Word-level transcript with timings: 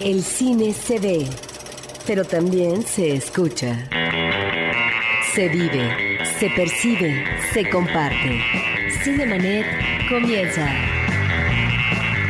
El 0.00 0.22
cine 0.22 0.72
se 0.72 1.00
ve, 1.00 1.26
pero 2.06 2.24
también 2.24 2.84
se 2.84 3.16
escucha. 3.16 3.88
Se 5.34 5.48
vive, 5.48 6.18
se 6.38 6.48
percibe, 6.50 7.24
se 7.52 7.68
comparte. 7.68 8.40
Cinemanet 9.02 9.66
comienza. 10.08 10.68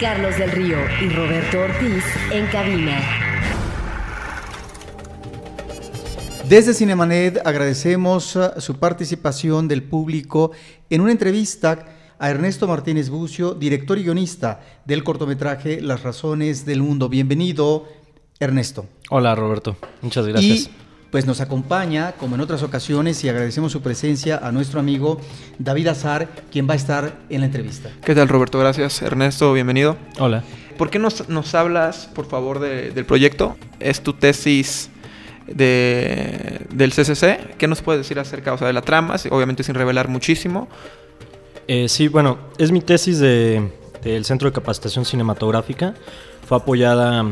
Carlos 0.00 0.38
del 0.38 0.50
Río 0.50 0.78
y 1.02 1.10
Roberto 1.10 1.60
Ortiz 1.60 2.04
en 2.32 2.46
cabina. 2.46 3.02
Desde 6.48 6.72
Cinemanet 6.72 7.46
agradecemos 7.46 8.34
uh, 8.34 8.52
su 8.56 8.78
participación 8.78 9.68
del 9.68 9.82
público 9.82 10.52
en 10.88 11.02
una 11.02 11.12
entrevista 11.12 11.84
a 12.18 12.30
Ernesto 12.30 12.66
Martínez 12.66 13.10
Bucio, 13.10 13.54
director 13.54 13.98
y 13.98 14.02
guionista 14.04 14.60
del 14.84 15.04
cortometraje 15.04 15.80
Las 15.80 16.02
Razones 16.02 16.64
del 16.66 16.82
Mundo. 16.82 17.08
Bienvenido, 17.08 17.86
Ernesto. 18.40 18.86
Hola, 19.10 19.34
Roberto. 19.34 19.76
Muchas 20.02 20.26
gracias. 20.26 20.58
Y 20.60 20.70
pues 21.10 21.24
nos 21.26 21.40
acompaña, 21.40 22.12
como 22.12 22.34
en 22.34 22.40
otras 22.42 22.62
ocasiones, 22.62 23.22
y 23.24 23.28
agradecemos 23.28 23.72
su 23.72 23.80
presencia 23.80 24.38
a 24.42 24.52
nuestro 24.52 24.78
amigo 24.80 25.20
David 25.58 25.86
Azar, 25.88 26.28
quien 26.52 26.68
va 26.68 26.74
a 26.74 26.76
estar 26.76 27.18
en 27.30 27.40
la 27.40 27.46
entrevista. 27.46 27.90
¿Qué 28.04 28.14
tal, 28.14 28.28
Roberto? 28.28 28.58
Gracias. 28.58 29.00
Ernesto, 29.00 29.52
bienvenido. 29.52 29.96
Hola. 30.18 30.44
¿Por 30.76 30.90
qué 30.90 30.98
nos, 30.98 31.28
nos 31.28 31.54
hablas, 31.54 32.08
por 32.14 32.26
favor, 32.26 32.58
de- 32.60 32.90
del 32.90 33.06
proyecto? 33.06 33.56
Es 33.80 34.02
tu 34.02 34.12
tesis 34.12 34.90
de, 35.46 36.60
del 36.72 36.92
CCC. 36.92 37.56
¿Qué 37.56 37.66
nos 37.68 37.80
puedes 37.82 38.00
decir 38.00 38.18
acerca 38.18 38.52
o 38.52 38.58
sea, 38.58 38.66
de 38.66 38.72
la 38.72 38.82
trama? 38.82 39.16
Obviamente 39.30 39.62
sin 39.62 39.74
revelar 39.74 40.08
muchísimo. 40.08 40.68
Eh, 41.68 41.88
sí, 41.88 42.08
bueno, 42.08 42.38
es 42.56 42.72
mi 42.72 42.80
tesis 42.80 43.18
de- 43.18 43.70
del 44.02 44.24
Centro 44.24 44.48
de 44.48 44.54
Capacitación 44.54 45.04
Cinematográfica. 45.04 45.94
Fue 46.46 46.56
apoyada 46.56 47.24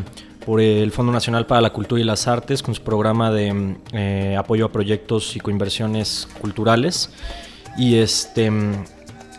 por 0.44 0.60
el 0.60 0.92
Fondo 0.92 1.10
Nacional 1.10 1.46
para 1.46 1.60
la 1.62 1.70
Cultura 1.72 2.00
y 2.00 2.04
las 2.04 2.28
Artes 2.28 2.62
con 2.62 2.74
su 2.74 2.82
programa 2.82 3.30
de 3.30 3.76
eh, 3.92 4.36
apoyo 4.38 4.66
a 4.66 4.72
proyectos 4.72 5.34
y 5.36 5.40
coinversiones 5.40 6.28
culturales. 6.40 7.10
Y 7.78 7.96
este 7.96 8.50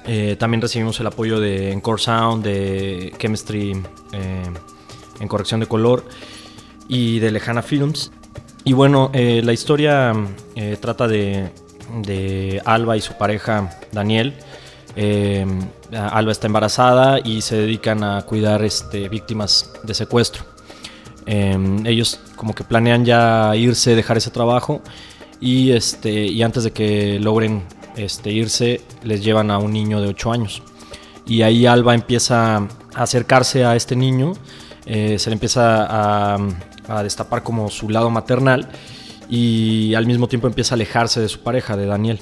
eh, 0.07 0.35
también 0.39 0.61
recibimos 0.61 0.99
el 0.99 1.07
apoyo 1.07 1.39
de 1.39 1.71
Encore 1.73 2.01
Sound, 2.01 2.43
de 2.43 3.13
Chemistry 3.19 3.71
eh, 4.13 4.43
en 5.19 5.27
corrección 5.27 5.59
de 5.59 5.67
color 5.67 6.05
y 6.87 7.19
de 7.19 7.31
Lejana 7.31 7.61
Films. 7.61 8.11
Y 8.63 8.73
bueno, 8.73 9.11
la 9.13 9.53
historia 9.53 10.11
trata 10.81 11.07
de, 11.07 11.51
de 12.01 12.61
Alba 12.65 12.97
y 12.97 13.01
su 13.01 13.13
pareja 13.13 13.69
Daniel. 13.93 14.33
Eh, 14.99 15.45
Alba 15.91 16.31
está 16.31 16.47
embarazada 16.47 17.19
y 17.23 17.41
se 17.41 17.55
dedican 17.55 18.03
a 18.03 18.23
cuidar 18.23 18.65
este, 18.65 19.07
víctimas 19.09 19.71
de 19.83 19.93
secuestro. 19.93 20.43
Eh, 21.27 21.55
ellos 21.85 22.19
como 22.35 22.55
que 22.55 22.63
planean 22.63 23.05
ya 23.05 23.55
irse, 23.55 23.95
dejar 23.95 24.17
ese 24.17 24.31
trabajo 24.31 24.81
y, 25.39 25.71
este, 25.71 26.43
antes 26.43 26.63
de 26.63 26.71
que 26.71 27.19
logren 27.19 27.63
este, 27.95 28.31
irse 28.31 28.81
les 29.03 29.23
llevan 29.23 29.51
a 29.51 29.59
un 29.59 29.71
niño 29.71 30.01
de 30.01 30.07
8 30.07 30.31
años. 30.31 30.63
Y 31.27 31.43
ahí 31.43 31.67
Alba 31.67 31.93
empieza 31.93 32.57
a 32.57 32.67
acercarse 32.95 33.65
a 33.65 33.75
este 33.75 33.95
niño, 33.95 34.33
eh, 34.87 35.19
se 35.19 35.29
le 35.29 35.35
empieza 35.35 36.37
a 36.39 37.03
destapar 37.03 37.43
como 37.43 37.69
su 37.69 37.89
lado 37.89 38.09
maternal 38.09 38.67
y 39.29 39.93
al 39.93 40.07
mismo 40.07 40.27
tiempo 40.27 40.47
empieza 40.47 40.73
a 40.73 40.77
alejarse 40.77 41.19
de 41.19 41.29
su 41.29 41.41
pareja, 41.41 41.77
de 41.77 41.85
Daniel. 41.85 42.21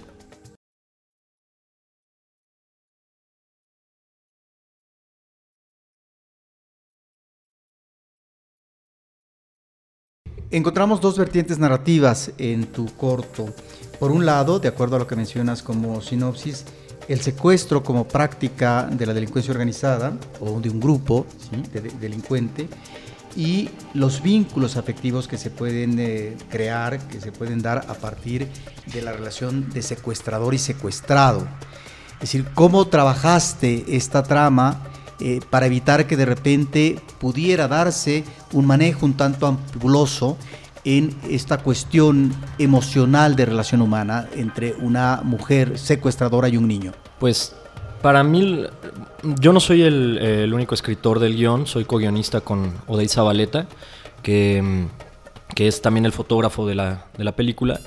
Encontramos 10.56 11.02
dos 11.02 11.18
vertientes 11.18 11.60
narrativas 11.60 12.32
en 12.38 12.68
tu 12.68 12.86
corto. 12.96 13.54
Por 14.00 14.10
un 14.10 14.26
lado, 14.26 14.58
de 14.58 14.70
acuerdo 14.70 14.96
a 14.96 15.00
lo 15.00 15.06
que 15.06 15.18
mencionas 15.18 15.62
como 15.62 16.00
sinopsis, 16.00 16.64
el 17.10 17.20
secuestro 17.20 17.84
como 17.84 18.08
práctica 18.08 18.88
de 18.90 19.06
la 19.06 19.14
delincuencia 19.14 19.52
organizada 19.52 20.18
o 20.40 20.62
de 20.62 20.70
un 20.70 20.80
grupo 20.80 21.26
delincuente 22.00 22.70
y 23.36 23.68
los 23.94 24.24
vínculos 24.24 24.78
afectivos 24.78 25.28
que 25.28 25.38
se 25.38 25.50
pueden 25.50 26.00
eh, 26.00 26.38
crear, 26.48 27.06
que 27.10 27.20
se 27.20 27.34
pueden 27.34 27.62
dar 27.62 27.80
a 27.90 27.94
partir 27.96 28.48
de 28.94 29.02
la 29.02 29.12
relación 29.12 29.70
de 29.72 29.82
secuestrador 29.82 30.54
y 30.54 30.58
secuestrado. 30.58 31.46
Es 32.14 32.32
decir, 32.32 32.46
cómo 32.54 32.88
trabajaste 32.88 33.84
esta 33.90 34.24
trama 34.24 34.88
eh, 35.20 35.40
para 35.50 35.66
evitar 35.66 36.08
que 36.08 36.18
de 36.18 36.26
repente 36.26 37.00
pudiera 37.20 37.68
darse 37.68 38.24
un 38.52 38.66
manejo 38.66 39.06
un 39.06 39.14
tanto 39.14 39.48
ampuloso 39.48 40.38
en 40.84 41.16
esta 41.30 41.58
cuestión 41.58 42.34
emocional 42.60 43.36
de 43.36 43.46
relación 43.46 43.82
humana 43.82 44.28
entre 44.36 44.74
una 44.74 45.22
mujer 45.24 45.80
secuestradora 45.80 46.48
y 46.48 46.58
un 46.58 46.68
niño. 46.68 46.92
Pues 47.20 47.56
para 48.02 48.24
mí, 48.24 48.64
yo 49.40 49.52
no 49.52 49.60
soy 49.60 49.82
el, 49.82 50.52
único 50.54 50.76
escritor 50.76 51.20
del 51.20 51.36
guion, 51.36 51.66
soy 51.66 51.86
co-guionista 51.86 52.42
con 52.42 52.74
Odey 52.86 53.08
Zabaleta, 53.08 53.68
que, 54.22 54.86
que 55.56 55.68
es 55.68 55.82
también 55.82 56.06
el 56.06 56.12
fotógrafo 56.12 56.68
de 56.68 56.76
la, 56.76 57.08
de 57.18 57.24
la 57.24 57.36
película. 57.36 57.80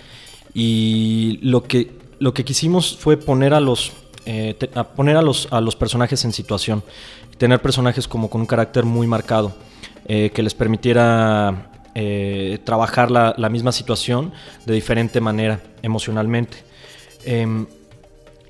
Y 0.54 1.38
lo 1.42 1.62
que, 1.62 1.92
lo 2.18 2.34
que 2.34 2.44
quisimos 2.44 2.96
fue 2.98 3.16
poner 3.16 3.54
a 3.54 3.60
los, 3.60 3.92
eh, 4.30 4.54
a 4.74 4.84
poner 4.84 5.16
a 5.16 5.22
los, 5.22 5.48
a 5.50 5.62
los 5.62 5.74
personajes 5.74 6.22
en 6.26 6.34
situación, 6.34 6.82
tener 7.38 7.62
personajes 7.62 8.06
como 8.06 8.28
con 8.28 8.42
un 8.42 8.46
carácter 8.46 8.84
muy 8.84 9.06
marcado, 9.06 9.56
eh, 10.04 10.28
que 10.34 10.42
les 10.42 10.52
permitiera 10.52 11.70
eh, 11.94 12.58
trabajar 12.62 13.10
la, 13.10 13.34
la 13.38 13.48
misma 13.48 13.72
situación 13.72 14.34
de 14.66 14.74
diferente 14.74 15.22
manera 15.22 15.62
emocionalmente. 15.80 16.58
Em, 17.24 17.66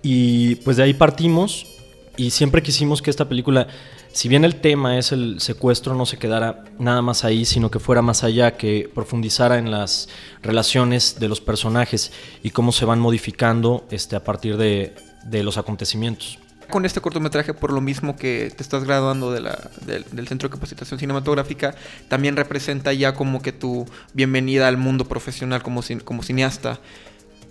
y 0.03 0.57
pues 0.57 0.79
de 0.79 0.83
ahí 0.83 0.95
partimos 0.95 1.69
y 2.17 2.31
siempre 2.31 2.61
quisimos 2.61 3.01
que 3.01 3.11
esta 3.11 3.29
película, 3.29 3.69
si 4.11 4.29
bien 4.29 4.45
el 4.45 4.57
tema 4.57 4.99
es 4.99 5.13
el 5.13 5.41
secuestro, 5.41 5.95
no 5.95 6.07
se 6.07 6.19
quedara 6.19 6.65
nada 6.81 7.03
más 7.03 7.25
ahí, 7.25 7.45
sino 7.45 7.71
que 7.71 7.79
fuera 7.79 8.03
más 8.03 8.25
allá, 8.25 8.57
que 8.57 8.91
profundizara 8.93 9.59
en 9.59 9.71
las 9.71 10.09
relaciones 10.43 11.21
de 11.21 11.29
los 11.29 11.41
personajes 11.41 12.11
y 12.43 12.51
cómo 12.51 12.73
se 12.73 12.85
van 12.85 12.99
modificando 12.99 13.87
este, 13.93 14.17
a 14.17 14.25
partir 14.25 14.57
de, 14.57 15.08
de 15.25 15.43
los 15.43 15.59
acontecimientos. 15.59 16.39
Con 16.71 16.85
este 16.85 17.01
cortometraje, 17.01 17.55
por 17.55 17.73
lo 17.73 17.81
mismo 17.81 18.17
que 18.17 18.53
te 18.55 18.63
estás 18.63 18.85
graduando 18.85 19.33
de 19.33 19.41
del, 19.87 20.29
Centro 20.29 20.49
de 20.51 20.55
Capacitación 20.55 21.01
Cinematográfica, 21.01 21.75
también 22.09 22.37
representa 22.37 22.93
ya 22.93 23.15
como 23.15 23.41
que 23.41 23.53
tu 23.53 23.87
bienvenida 24.13 24.69
al 24.69 24.77
mundo 24.77 25.07
profesional 25.07 25.63
como, 25.63 25.81
como 26.05 26.23
cineasta. 26.23 26.79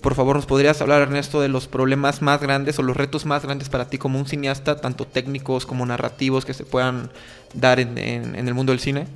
Por 0.01 0.13
favor, 0.13 0.35
¿nos 0.35 0.45
podrías 0.45 0.79
hablar, 0.81 1.01
Ernesto, 1.01 1.41
de 1.41 1.47
los 1.47 1.67
problemas 1.67 2.21
más 2.21 2.39
grandes 2.39 2.77
o 2.77 2.83
los 2.83 2.95
retos 2.95 3.25
más 3.25 3.41
grandes 3.41 3.69
para 3.69 3.89
ti 3.89 3.97
como 3.97 4.19
un 4.19 4.27
cineasta, 4.27 4.79
tanto 4.79 5.07
técnicos 5.07 5.65
como 5.65 5.83
narrativos, 5.87 6.45
que 6.45 6.53
se 6.53 6.63
puedan 6.63 7.09
dar 7.55 7.79
en- 7.79 7.97
en 7.97 8.47
el 8.47 8.53
mundo 8.53 8.71
del 8.71 8.79
cine? 8.79 9.07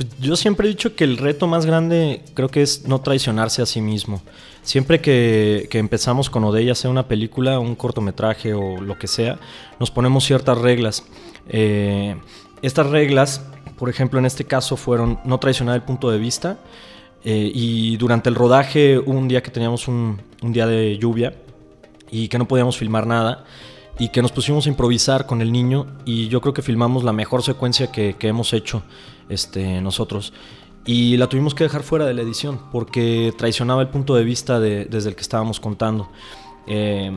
Pues 0.00 0.18
yo 0.18 0.34
siempre 0.34 0.66
he 0.66 0.70
dicho 0.70 0.96
que 0.96 1.04
el 1.04 1.18
reto 1.18 1.46
más 1.46 1.66
grande 1.66 2.22
creo 2.32 2.48
que 2.48 2.62
es 2.62 2.88
no 2.88 3.02
traicionarse 3.02 3.60
a 3.60 3.66
sí 3.66 3.82
mismo. 3.82 4.22
Siempre 4.62 5.02
que, 5.02 5.68
empezamos 5.72 6.30
con 6.30 6.42
Odella, 6.42 6.74
sea 6.74 6.90
una 6.90 7.06
película, 7.06 7.58
un 7.58 7.74
cortometraje 7.74 8.54
o 8.54 8.80
lo 8.80 8.98
que 8.98 9.06
sea, 9.06 9.38
nos 9.78 9.90
ponemos 9.90 10.24
ciertas 10.24 10.56
reglas. 10.56 11.04
Eh, 11.50 12.16
estas 12.62 12.86
reglas, 12.86 13.44
por 13.76 13.90
ejemplo, 13.90 14.18
en 14.18 14.24
este 14.24 14.46
caso 14.46 14.78
fueron 14.78 15.20
no 15.26 15.38
traicionar 15.38 15.74
el 15.74 15.82
punto 15.82 16.10
de 16.10 16.16
vista. 16.16 16.58
eh, 17.22 17.52
y 17.54 17.98
durante 17.98 18.30
el 18.30 18.36
rodaje, 18.36 18.98
un 18.98 19.28
día 19.28 19.42
que 19.42 19.50
teníamos 19.50 19.86
un, 19.86 20.18
día 20.40 20.66
de 20.66 20.96
lluvia 20.96 21.34
y 22.10 22.28
que 22.28 22.38
no 22.38 22.48
podíamos 22.48 22.78
filmar 22.78 23.06
nada 23.06 23.44
y 23.98 24.08
que 24.08 24.22
nos 24.22 24.32
pusimos 24.32 24.64
a 24.64 24.70
improvisar 24.70 25.26
con 25.26 25.42
el 25.42 25.52
niño 25.52 25.88
y 26.06 26.28
yo 26.28 26.40
creo 26.40 26.54
que 26.54 26.62
filmamos 26.62 27.04
la 27.04 27.12
mejor 27.12 27.42
secuencia 27.42 27.92
que 27.92 28.16
hemos 28.22 28.54
hecho 28.54 28.82
este, 29.30 29.80
nosotros. 29.80 30.32
Y 30.84 31.16
la 31.16 31.26
tuvimos 31.28 31.54
que 31.54 31.64
dejar 31.64 31.82
fuera 31.82 32.04
de 32.06 32.14
la 32.14 32.22
edición 32.22 32.60
porque 32.72 33.32
traicionaba 33.36 33.82
el 33.82 33.88
punto 33.88 34.14
de 34.14 34.24
vista 34.24 34.60
de- 34.60 34.84
desde 34.86 35.10
el 35.10 35.14
que 35.14 35.22
estábamos 35.22 35.60
contando. 35.60 36.10
Eh, 36.66 37.10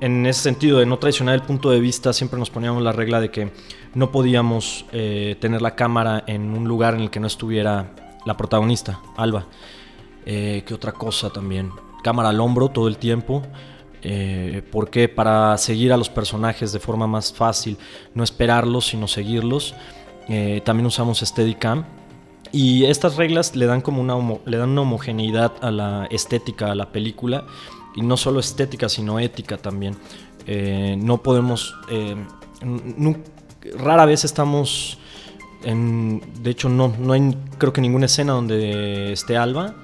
en, 0.00 0.26
ese 0.26 0.40
sentido 0.40 0.78
de 0.78 0.86
no 0.86 0.98
traicionar 0.98 1.34
el 1.34 1.42
punto 1.42 1.70
de 1.70 1.80
vista, 1.80 2.12
siempre 2.12 2.38
nos 2.38 2.50
poníamos 2.50 2.82
la 2.82 2.92
regla 2.92 3.20
de 3.20 3.30
que 3.30 3.52
no 3.94 4.10
podíamos 4.12 4.84
eh, 4.92 5.36
tener 5.40 5.62
la 5.62 5.74
cámara 5.74 6.22
en 6.26 6.54
un 6.56 6.68
lugar 6.68 6.94
en 6.94 7.00
el 7.00 7.10
que 7.10 7.18
no 7.20 7.26
estuviera 7.26 7.94
la 8.24 8.36
protagonista, 8.36 9.00
Alba. 9.16 9.46
Eh, 10.24 10.62
¿Qué 10.66 10.74
otra 10.74 10.92
cosa 10.92 11.30
también? 11.30 11.70
Cámara 12.04 12.28
al 12.28 12.40
hombro 12.40 12.68
todo 12.68 12.88
el 12.88 12.98
tiempo. 12.98 13.42
Eh, 14.02 14.62
¿Por 14.70 14.90
qué? 14.90 15.08
Para 15.08 15.56
seguir 15.58 15.92
a 15.92 15.96
los 15.96 16.08
personajes 16.08 16.72
de 16.72 16.78
forma 16.80 17.06
más 17.06 17.32
fácil, 17.32 17.76
no 18.14 18.22
esperarlos, 18.24 18.86
sino 18.86 19.08
seguirlos. 19.08 19.74
Eh, 20.28 20.60
también 20.64 20.86
usamos 20.86 21.20
Steadicam. 21.20 21.84
Y 22.52 22.84
estas 22.84 23.16
reglas 23.16 23.56
le 23.56 23.66
dan 23.66 23.80
como 23.80 24.02
una, 24.02 24.14
le 24.44 24.56
dan 24.58 24.76
homogeneidad 24.76 25.52
a 25.62 25.70
la 25.70 26.06
estética, 26.10 26.72
a 26.72 26.74
la 26.74 26.92
película. 26.92 27.46
Y 27.94 28.02
no 28.02 28.16
solo 28.16 28.40
estética, 28.40 28.88
sino 28.88 29.18
ética 29.18 29.56
también. 29.56 29.96
Eh, 30.46 30.96
no 30.98 31.22
podemos... 31.22 31.74
eh, 31.90 32.16
rara 33.76 34.06
vez 34.06 34.24
estamos 34.24 34.98
de 35.64 36.50
hecho, 36.50 36.68
no, 36.68 36.92
no 36.98 37.12
hay 37.12 37.36
creo 37.58 37.72
que 37.72 37.80
ninguna 37.80 38.06
escena 38.06 38.32
donde 38.32 39.12
esté 39.12 39.36
Alba 39.36 39.74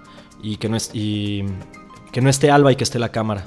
y 0.43 0.57
que 0.57 0.69
no, 0.69 0.77
es, 0.77 0.91
y, 0.93 1.45
que 2.13 2.21
no 2.21 2.31
esté 2.31 2.51
Alba 2.51 2.73
y 2.73 2.77
que 2.77 2.85
esté 2.85 2.99
la 2.99 3.11
cámara. 3.11 3.47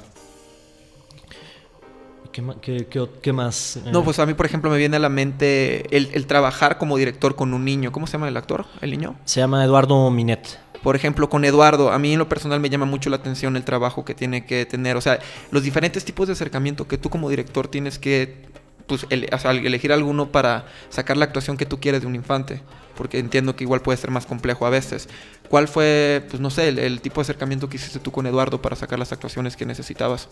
¿Qué, 2.32 3.32
más? 3.32 3.78
No, 3.92 4.02
pues 4.02 4.18
a 4.18 4.26
mí, 4.26 4.34
por 4.34 4.46
ejemplo, 4.46 4.70
me 4.70 4.78
viene 4.78 4.96
a 4.96 4.98
la 4.98 5.08
mente 5.08 5.94
el, 5.94 6.26
trabajar 6.26 6.78
como 6.78 6.96
director 6.96 7.36
con 7.36 7.52
un 7.52 7.64
niño. 7.64 7.92
¿Cómo 7.92 8.06
se 8.06 8.14
llama 8.14 8.28
el 8.28 8.36
actor? 8.36 8.64
¿El 8.80 8.90
niño? 8.90 9.16
Se 9.24 9.40
llama 9.40 9.62
Eduardo 9.64 10.10
Minet. 10.10 10.58
Por 10.82 10.96
ejemplo, 10.96 11.28
con 11.28 11.44
Eduardo, 11.44 11.92
a 11.92 11.98
mí 11.98 12.12
en 12.14 12.18
lo 12.18 12.28
personal 12.28 12.58
me 12.58 12.68
llama 12.68 12.86
mucho 12.86 13.08
la 13.08 13.16
atención 13.16 13.54
el 13.56 13.64
trabajo 13.64 14.04
que 14.04 14.14
tiene 14.14 14.46
que 14.46 14.66
tener. 14.66 14.96
O 14.96 15.00
sea, 15.00 15.20
los 15.50 15.62
diferentes 15.62 16.04
tipos 16.04 16.26
de 16.26 16.32
acercamiento 16.32 16.88
que 16.88 16.98
tú 16.98 17.08
como 17.08 17.28
director 17.28 17.68
tienes 17.68 17.98
que 17.98 18.46
pues, 18.86 19.06
elegir 19.10 19.92
alguno 19.92 20.30
para 20.30 20.66
sacar 20.88 21.16
la 21.16 21.24
actuación 21.24 21.56
que 21.56 21.66
tú 21.66 21.80
quieres 21.80 22.02
de 22.02 22.06
un 22.06 22.14
infante. 22.14 22.62
Porque 22.96 23.18
entiendo 23.18 23.56
que 23.56 23.64
igual 23.64 23.80
puede 23.80 23.96
ser 23.96 24.10
más 24.10 24.26
complejo 24.26 24.66
a 24.66 24.70
veces. 24.70 25.08
¿Cuál 25.48 25.68
fue, 25.68 26.24
pues 26.28 26.40
no 26.40 26.50
sé, 26.50 26.68
el, 26.68 27.00
tipo 27.00 27.16
de 27.16 27.22
acercamiento 27.22 27.68
que 27.68 27.76
hiciste 27.76 27.98
tú 27.98 28.10
con 28.10 28.26
Eduardo 28.26 28.60
para 28.60 28.76
sacar 28.76 28.98
las 28.98 29.12
actuaciones 29.12 29.56
que 29.56 29.66
necesitabas? 29.66 30.28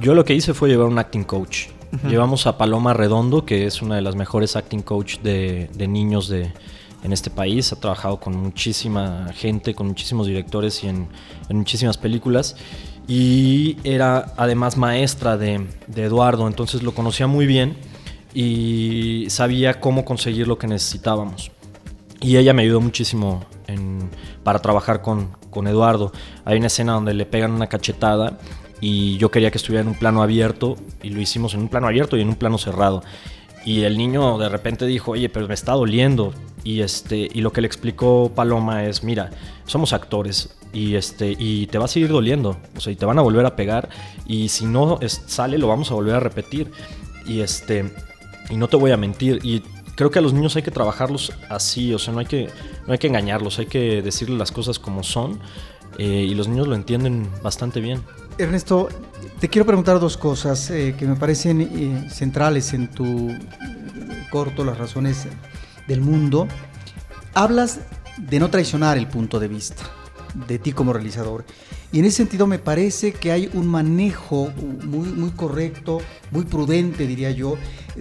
Yo 0.00 0.14
lo 0.14 0.24
que 0.24 0.34
hice 0.34 0.54
fue 0.54 0.68
llevar 0.68 0.88
un 0.88 0.98
acting 0.98 1.24
coach. 1.24 1.68
Llevamos 2.08 2.46
a 2.46 2.56
Paloma 2.56 2.94
Redondo, 2.94 3.44
que 3.44 3.66
es 3.66 3.82
una 3.82 3.96
de 3.96 4.02
las 4.02 4.16
mejores 4.16 4.56
acting 4.56 4.80
coach 4.80 5.18
de, 5.18 5.68
niños 5.88 6.28
de, 6.28 6.50
en 7.04 7.12
este 7.12 7.30
país. 7.30 7.72
Ha 7.72 7.80
trabajado 7.80 8.18
con 8.18 8.34
muchísima 8.34 9.30
gente, 9.34 9.74
con 9.74 9.88
muchísimos 9.88 10.26
directores 10.26 10.82
y 10.84 10.88
en, 10.88 11.08
muchísimas 11.50 11.98
películas. 11.98 12.56
Y 13.08 13.76
era 13.84 14.32
además 14.36 14.76
maestra 14.76 15.36
de, 15.36 15.66
Eduardo, 15.94 16.46
entonces 16.46 16.82
lo 16.82 16.94
conocía 16.94 17.26
muy 17.26 17.46
bien 17.46 17.76
y 18.34 19.26
sabía 19.28 19.80
cómo 19.80 20.04
conseguir 20.04 20.48
lo 20.48 20.58
que 20.58 20.66
necesitábamos. 20.66 21.50
Y 22.20 22.36
ella 22.36 22.52
me 22.52 22.62
ayudó 22.62 22.80
muchísimo 22.80 23.44
para 24.44 24.60
trabajar 24.60 25.02
con, 25.02 25.30
con 25.50 25.66
Eduardo. 25.66 26.12
Hay 26.44 26.58
una 26.58 26.68
escena 26.68 26.92
donde 26.92 27.14
le 27.14 27.26
pegan 27.26 27.52
una 27.52 27.66
cachetada 27.66 28.38
y 28.80 29.16
yo 29.18 29.30
quería 29.30 29.50
que 29.50 29.58
estuviera 29.58 29.82
en 29.82 29.88
un 29.88 29.94
plano 29.94 30.22
abierto 30.22 30.76
y 31.02 31.10
lo 31.10 31.20
hicimos 31.20 31.54
en 31.54 31.60
un 31.60 31.68
plano 31.68 31.86
abierto 31.86 32.16
y 32.16 32.20
en 32.20 32.28
un 32.28 32.36
plano 32.36 32.58
cerrado. 32.58 33.02
Y 33.64 33.82
el 33.82 33.96
niño 33.96 34.38
de 34.38 34.48
repente 34.48 34.86
dijo, 34.86 35.12
oye, 35.12 35.28
pero 35.28 35.46
me 35.46 35.54
está 35.54 35.72
doliendo. 35.72 36.32
Y, 36.64 36.80
este, 36.80 37.28
y 37.32 37.40
lo 37.40 37.52
que 37.52 37.60
le 37.60 37.66
explicó 37.66 38.32
Paloma 38.34 38.84
es, 38.84 39.04
mira, 39.04 39.30
somos 39.66 39.92
actores 39.92 40.56
y, 40.72 40.94
este, 40.96 41.36
y 41.38 41.66
te 41.66 41.78
va 41.78 41.84
a 41.84 41.88
seguir 41.88 42.08
doliendo. 42.08 42.56
O 42.76 42.80
sea, 42.80 42.92
y 42.92 42.96
te 42.96 43.04
van 43.04 43.18
a 43.18 43.22
volver 43.22 43.46
a 43.46 43.56
pegar. 43.56 43.88
Y 44.26 44.48
si 44.48 44.64
no 44.64 44.98
sale, 45.06 45.58
lo 45.58 45.68
vamos 45.68 45.90
a 45.90 45.94
volver 45.94 46.14
a 46.14 46.20
repetir. 46.20 46.70
Y, 47.26 47.40
este, 47.40 47.92
y 48.50 48.56
no 48.56 48.68
te 48.68 48.76
voy 48.76 48.90
a 48.90 48.96
mentir. 48.96 49.40
Y 49.42 49.62
creo 49.94 50.10
que 50.10 50.18
a 50.18 50.22
los 50.22 50.32
niños 50.32 50.56
hay 50.56 50.62
que 50.62 50.70
trabajarlos 50.70 51.32
así, 51.48 51.92
o 51.94 51.98
sea, 51.98 52.12
no 52.12 52.20
hay 52.20 52.26
que, 52.26 52.48
no 52.86 52.92
hay 52.92 52.98
que 52.98 53.06
engañarlos, 53.06 53.58
hay 53.58 53.66
que 53.66 54.02
decirles 54.02 54.38
las 54.38 54.52
cosas 54.52 54.78
como 54.78 55.02
son 55.02 55.40
eh, 55.98 56.26
y 56.28 56.34
los 56.34 56.48
niños 56.48 56.68
lo 56.68 56.74
entienden 56.74 57.28
bastante 57.42 57.80
bien. 57.80 58.02
Ernesto, 58.38 58.88
te 59.38 59.48
quiero 59.48 59.66
preguntar 59.66 60.00
dos 60.00 60.16
cosas 60.16 60.70
eh, 60.70 60.94
que 60.98 61.06
me 61.06 61.16
parecen 61.16 61.60
eh, 61.60 62.10
centrales 62.10 62.72
en 62.72 62.88
tu 62.88 63.30
corto, 64.30 64.64
las 64.64 64.78
razones 64.78 65.26
del 65.86 66.00
mundo. 66.00 66.48
Hablas 67.34 67.80
de 68.16 68.40
no 68.40 68.50
traicionar 68.50 68.96
el 68.96 69.06
punto 69.06 69.38
de 69.38 69.48
vista 69.48 69.84
de 70.34 70.58
ti 70.58 70.72
como 70.72 70.92
realizador. 70.92 71.44
Y 71.92 71.98
en 71.98 72.06
ese 72.06 72.16
sentido 72.18 72.46
me 72.46 72.58
parece 72.58 73.12
que 73.12 73.30
hay 73.32 73.50
un 73.52 73.66
manejo 73.66 74.50
muy, 74.84 75.08
muy 75.08 75.30
correcto, 75.30 76.00
muy 76.30 76.46
prudente, 76.46 77.06
diría 77.06 77.30
yo, 77.30 77.58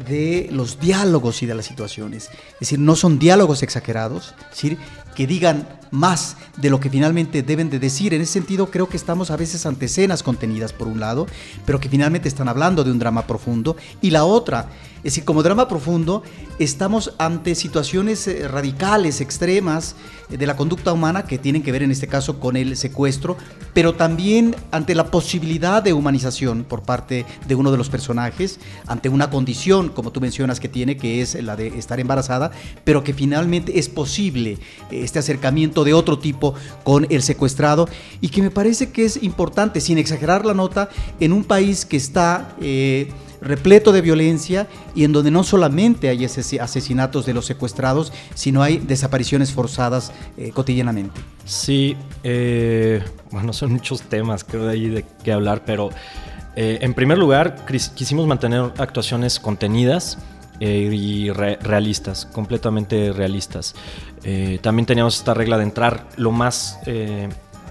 de 0.08 0.48
los 0.50 0.80
diálogos 0.80 1.44
y 1.44 1.46
de 1.46 1.56
las 1.56 1.66
situaciones. 1.66 2.30
Es 2.54 2.60
decir, 2.62 2.80
no 2.80 2.96
son 2.96 3.20
diálogos 3.20 3.64
exagerados, 3.64 4.34
es 4.44 4.50
decir, 4.52 4.78
que 5.16 5.28
digan 5.28 5.68
más 5.92 6.38
de 6.58 6.70
lo 6.70 6.80
que 6.80 6.90
finalmente 6.90 7.44
deben 7.44 7.70
de 7.70 7.80
decir. 7.80 8.14
En 8.14 8.22
ese 8.22 8.34
sentido, 8.34 8.72
creo 8.72 8.88
que 8.88 8.98
estamos 8.98 9.30
a 9.30 9.36
veces 9.36 9.66
ante 9.66 9.86
escenas 9.86 10.24
contenidas, 10.24 10.72
por 10.72 10.88
un 10.88 11.00
lado, 11.00 11.28
pero 11.66 11.80
que 11.80 11.90
finalmente 11.90 12.30
están 12.30 12.48
hablando 12.48 12.84
de 12.84 12.92
un 12.92 13.00
drama 13.00 13.28
profundo. 13.28 13.76
Y 14.02 14.12
la 14.12 14.24
otra, 14.24 14.70
es 14.98 15.04
decir, 15.04 15.26
como 15.26 15.44
drama 15.44 15.68
profundo, 15.68 16.24
estamos 16.60 17.14
ante 17.18 17.56
situaciones 17.56 18.28
eh, 18.28 18.48
radicales, 18.48 19.20
extremas 19.20 19.96
eh, 20.30 20.38
de 20.38 20.48
la 20.48 20.56
conducta 20.56 20.94
humana 20.94 21.26
que 21.26 21.38
tienen 21.38 21.62
que 21.62 21.72
ver 21.72 21.84
en 21.84 21.92
este 21.92 22.08
caso 22.08 22.40
con 22.40 22.56
el 22.56 22.78
secuestro, 22.78 23.36
pero 23.74 23.81
también 23.90 24.56
ante 24.72 24.96
la 24.96 25.08
posibilidad 25.08 25.82
de 25.82 25.94
humanización 25.94 26.64
por 26.64 26.84
parte 26.84 27.26
de 27.48 27.56
uno 27.56 27.72
de 27.72 27.78
los 27.78 27.90
personajes, 27.90 28.60
ante 28.88 29.10
una 29.10 29.30
condición, 29.30 29.90
como 29.90 30.12
tú 30.12 30.22
mencionas, 30.22 30.60
que 30.60 30.70
tiene, 30.70 30.98
que 30.98 31.22
es 31.22 31.36
la 31.44 31.56
de 31.56 31.68
estar 31.68 32.00
embarazada, 32.00 32.52
pero 32.84 33.04
que 33.04 33.14
finalmente 33.14 33.80
es 33.80 33.90
posible 33.90 34.60
eh, 34.92 35.02
este 35.04 35.20
acercamiento 35.20 35.84
de 35.84 35.94
otro 35.94 36.20
tipo 36.20 36.54
con 36.84 37.08
el 37.10 37.24
secuestrado 37.24 37.90
y 38.22 38.30
que 38.30 38.42
me 38.42 38.52
parece 38.52 38.92
que 38.92 39.06
es 39.06 39.22
importante, 39.24 39.82
sin 39.82 39.98
exagerar 39.98 40.46
la 40.46 40.54
nota, 40.54 40.90
en 41.20 41.34
un 41.34 41.44
país 41.44 41.86
que 41.86 41.98
está 41.98 42.56
repleto 43.42 43.92
de 43.92 44.02
violencia 44.02 44.68
y 44.96 45.04
en 45.04 45.12
donde 45.12 45.32
no 45.32 45.44
solamente 45.44 46.10
hay 46.10 46.26
asesinatos 46.26 47.26
de 47.26 47.34
los 47.34 47.46
secuestrados, 47.46 48.14
sino 48.36 48.62
hay 48.62 48.78
desapariciones 48.78 49.52
forzadas 49.52 50.12
eh, 50.38 50.52
cotidianamente. 50.52 51.20
Sí, 51.46 51.98
eh, 52.24 53.04
bueno, 53.32 53.52
son 53.52 53.74
muchos 53.74 54.04
temas 54.04 54.44
creo 54.44 54.66
de 54.66 54.74
ahí 54.74 54.90
de 54.90 55.06
qué 55.24 55.32
hablar, 55.32 55.64
pero 55.66 55.90
eh, 56.56 56.80
en 56.82 56.94
primer 56.94 57.18
lugar 57.18 57.66
quisimos 57.96 58.28
mantener 58.28 58.72
actuaciones 58.78 59.40
contenidas 59.40 60.20
y 60.64 61.32
realistas, 61.32 62.28
completamente 62.28 63.12
realistas. 63.12 63.74
también 64.62 64.86
teníamos 64.86 65.18
esta 65.18 65.34
regla 65.34 65.58
de 65.58 65.64
entrar 65.64 66.08
lo 66.18 66.32
más 66.32 66.78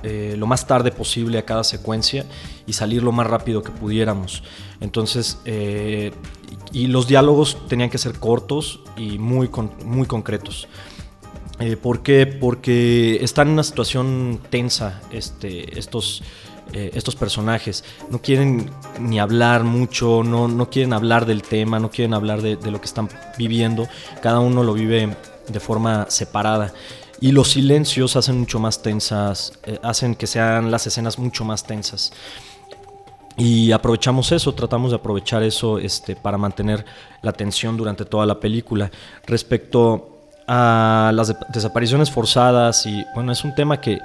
eh, 0.03 0.35
lo 0.39 0.47
más 0.47 0.67
tarde 0.67 0.91
posible 0.91 1.39
a 1.39 1.45
cada 1.45 1.63
secuencia 1.63 2.25
y 2.67 2.73
salir 2.73 3.03
lo 3.03 3.13
más 3.13 3.27
rápido 3.27 3.63
que 3.63 3.71
pudiéramos. 3.71 4.43
Entonces, 4.81 5.39
eh, 5.45 6.13
y 6.73 6.87
los 6.87 7.07
diálogos 7.07 7.59
tenían 7.69 7.91
que 7.91 7.99
ser 7.99 8.19
cortos 8.19 8.81
y 8.97 9.19
muy, 9.19 9.51
muy 9.85 10.07
concretos. 10.07 10.69
Eh, 11.59 11.77
¿Por 11.77 12.03
qué? 12.03 12.27
Porque 12.27 13.23
están 13.23 13.49
en 13.49 13.55
una 13.55 13.63
situación 13.63 14.41
tensa 14.49 15.03
este, 15.13 15.79
estos, 15.79 16.23
estos 16.73 17.17
personajes. 17.17 17.85
No 18.11 18.23
quieren 18.23 18.71
ni 19.01 19.19
hablar 19.19 19.65
mucho, 19.65 20.23
no, 20.25 20.49
no 20.49 20.71
quieren 20.71 20.93
hablar 20.93 21.27
del 21.27 21.43
tema, 21.43 21.79
no 21.79 21.91
quieren 21.91 22.15
hablar 22.15 22.41
de, 22.41 22.57
de, 22.57 22.71
lo 22.71 22.81
que 22.81 22.87
están 22.87 23.09
viviendo. 23.37 23.89
Cada 24.23 24.41
uno 24.41 24.63
lo 24.63 24.73
vive 24.73 25.15
de 25.49 25.61
forma 25.61 26.07
separada. 26.09 26.73
Y 27.21 27.33
los 27.33 27.51
silencios 27.51 28.17
hacen 28.17 28.39
mucho 28.39 28.59
más 28.59 28.83
tensas, 28.83 29.53
eh, 29.65 29.79
hacen 29.83 30.15
que 30.15 30.27
sean 30.27 30.71
las 30.71 30.87
escenas 30.87 31.19
mucho 31.19 31.45
más 31.45 31.65
tensas. 31.65 32.13
Y 33.37 33.73
aprovechamos 33.73 34.33
eso, 34.33 34.55
tratamos 34.55 34.91
de 34.91 34.97
aprovechar 34.97 35.43
eso 35.43 35.79
este, 35.79 36.17
para 36.17 36.39
mantener 36.39 36.85
la 37.23 37.33
tensión 37.33 37.77
durante 37.77 38.05
toda 38.05 38.27
la 38.27 38.41
película. 38.41 38.91
Respecto 39.27 40.19
a 40.47 41.13
las 41.15 41.35
desapariciones 41.53 42.11
forzadas, 42.11 42.85
y 42.87 43.05
bueno, 43.15 43.33
es 43.33 43.45
un 43.45 43.55
tema 43.55 43.81
que, 43.81 44.01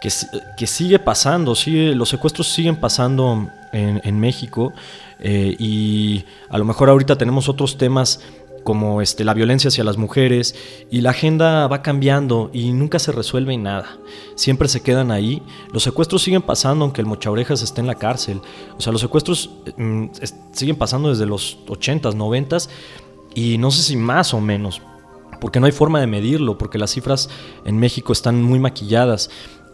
que, 0.00 0.66
sigue 0.66 0.98
pasando, 0.98 1.54
sigue, 1.54 1.94
los 1.94 2.08
secuestros 2.08 2.48
siguen 2.48 2.76
pasando 2.76 3.48
en, 3.72 4.20
México. 4.20 4.72
Eh, 5.20 5.54
y 5.58 6.24
a 6.50 6.58
lo 6.58 6.64
mejor 6.64 6.88
ahorita 6.88 7.16
tenemos 7.16 7.48
otros 7.48 7.78
temas 7.78 8.20
como 8.62 9.02
este, 9.02 9.24
la 9.24 9.34
violencia 9.34 9.68
hacia 9.68 9.84
las 9.84 9.96
mujeres, 9.96 10.54
y 10.90 11.00
la 11.00 11.10
agenda 11.10 11.66
va 11.66 11.82
cambiando 11.82 12.50
y 12.52 12.72
nunca 12.72 12.98
se 12.98 13.12
resuelve 13.12 13.56
nada. 13.56 13.98
Siempre 14.34 14.68
se 14.68 14.80
quedan 14.80 15.10
ahí. 15.10 15.42
Los 15.72 15.82
secuestros 15.82 16.22
siguen 16.22 16.42
pasando 16.42 16.84
aunque 16.84 17.00
el 17.00 17.06
Mochaorejas 17.06 17.62
esté 17.62 17.80
en 17.80 17.86
la 17.86 17.94
cárcel. 17.94 18.40
O 18.76 18.80
sea, 18.80 18.92
los 18.92 19.00
secuestros 19.00 19.50
mm, 19.76 20.06
siguen 20.52 20.76
pasando 20.76 21.10
desde 21.10 21.26
los 21.26 21.58
80s, 21.66 22.14
90s, 22.14 22.68
y 23.34 23.58
no 23.58 23.70
sé 23.70 23.82
si 23.82 23.96
más 23.96 24.34
o 24.34 24.40
menos, 24.40 24.82
porque 25.40 25.58
no 25.58 25.66
hay 25.66 25.72
forma 25.72 26.00
de 26.00 26.06
medirlo, 26.06 26.58
porque 26.58 26.78
las 26.78 26.90
cifras 26.90 27.28
en 27.64 27.78
México 27.78 28.12
están 28.12 28.42
muy 28.42 28.58
maquilladas. 28.58 29.30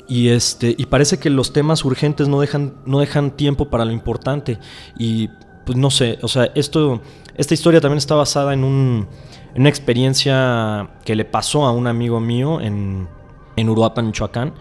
Y, 0.09 0.28
este, 0.28 0.75
y 0.78 0.87
parece 0.87 1.18
que 1.18 1.28
los 1.28 1.52
temas 1.52 1.85
urgentes 1.85 2.28
no 2.28 2.40
dejan, 2.40 2.75
no 2.87 3.00
dejan 3.00 3.33
tiempo 3.33 3.68
para 3.68 3.85
lo 3.85 3.92
importante. 3.92 4.59
Y 4.99 5.28
pues 5.68 5.76
no 5.76 5.90
sé, 5.90 6.18
o 6.22 6.28
sea, 6.28 6.50
esto 6.54 7.02
esta 7.37 7.52
historia 7.52 7.78
también 7.78 7.98
está 7.98 8.14
basada 8.14 8.54
en, 8.54 8.64
una 8.64 9.68
experiencia 9.68 10.88
que 11.04 11.14
le 11.14 11.26
pasó 11.26 11.66
a 11.66 11.72
un 11.72 11.87
amigo 11.87 12.20
mío 12.20 12.58
en, 12.58 13.06
en 13.54 13.68
Uruapan, 13.68 14.06
Michoacán, 14.06 14.54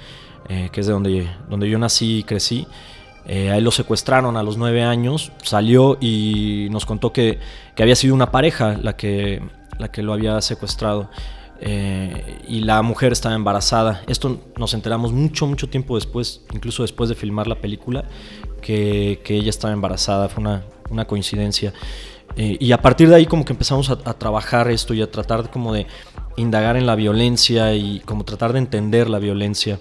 eh, 0.50 0.68
que 0.70 0.82
es 0.82 0.88
de 0.88 0.92
donde, 0.92 1.30
donde 1.50 1.70
yo 1.70 1.80
nací 1.80 2.18
y 2.18 2.24
crecí. 2.24 2.68
Eh, 3.26 3.52
a 3.52 3.58
él 3.58 3.64
lo 3.64 3.72
secuestraron 3.72 4.36
a 4.36 4.44
los 4.44 4.58
nueve 4.58 4.84
años, 4.84 5.32
salió 5.44 5.98
y 6.02 6.68
nos 6.72 6.86
contó 6.86 7.14
que, 7.14 7.40
había 7.80 7.96
sido 7.96 8.14
una 8.14 8.30
pareja 8.30 8.78
la 8.78 8.98
que, 8.98 9.42
la 9.80 9.90
que 9.90 10.04
lo 10.04 10.12
había 10.12 10.42
secuestrado. 10.42 11.10
Eh, 11.60 12.40
y 12.48 12.62
la 12.62 12.82
mujer 12.82 13.12
estaba 13.12 13.36
embarazada. 13.36 14.04
Esto 14.08 14.40
nos 14.58 14.74
enteramos 14.74 15.12
mucho, 15.12 15.48
mucho 15.48 15.70
tiempo 15.70 15.96
después, 15.96 16.42
incluso 16.54 16.84
después 16.84 17.10
de 17.10 17.16
filmar 17.16 17.48
la 17.48 17.56
película, 17.56 18.06
que, 18.62 19.20
ella 19.28 19.50
estaba 19.50 19.74
embarazada. 19.74 20.30
Fue 20.30 20.42
una, 20.42 20.64
una 20.90 21.06
coincidencia. 21.06 21.74
Eh, 22.36 22.58
y 22.60 22.72
a 22.72 22.82
partir 22.82 23.10
de 23.10 23.16
ahí 23.16 23.26
como 23.26 23.46
que 23.46 23.54
empezamos 23.54 23.90
a, 23.90 23.98
trabajar 24.14 24.70
esto 24.70 24.94
y 24.94 25.02
a 25.02 25.10
tratar 25.10 25.50
como 25.50 25.74
de 25.74 25.88
indagar 26.36 26.78
en 26.78 26.86
la 26.86 26.96
violencia 26.96 27.74
y 27.74 28.00
como 28.02 28.26
tratar 28.26 28.54
de 28.54 28.60
entender 28.60 29.10
la 29.10 29.18
violencia, 29.18 29.80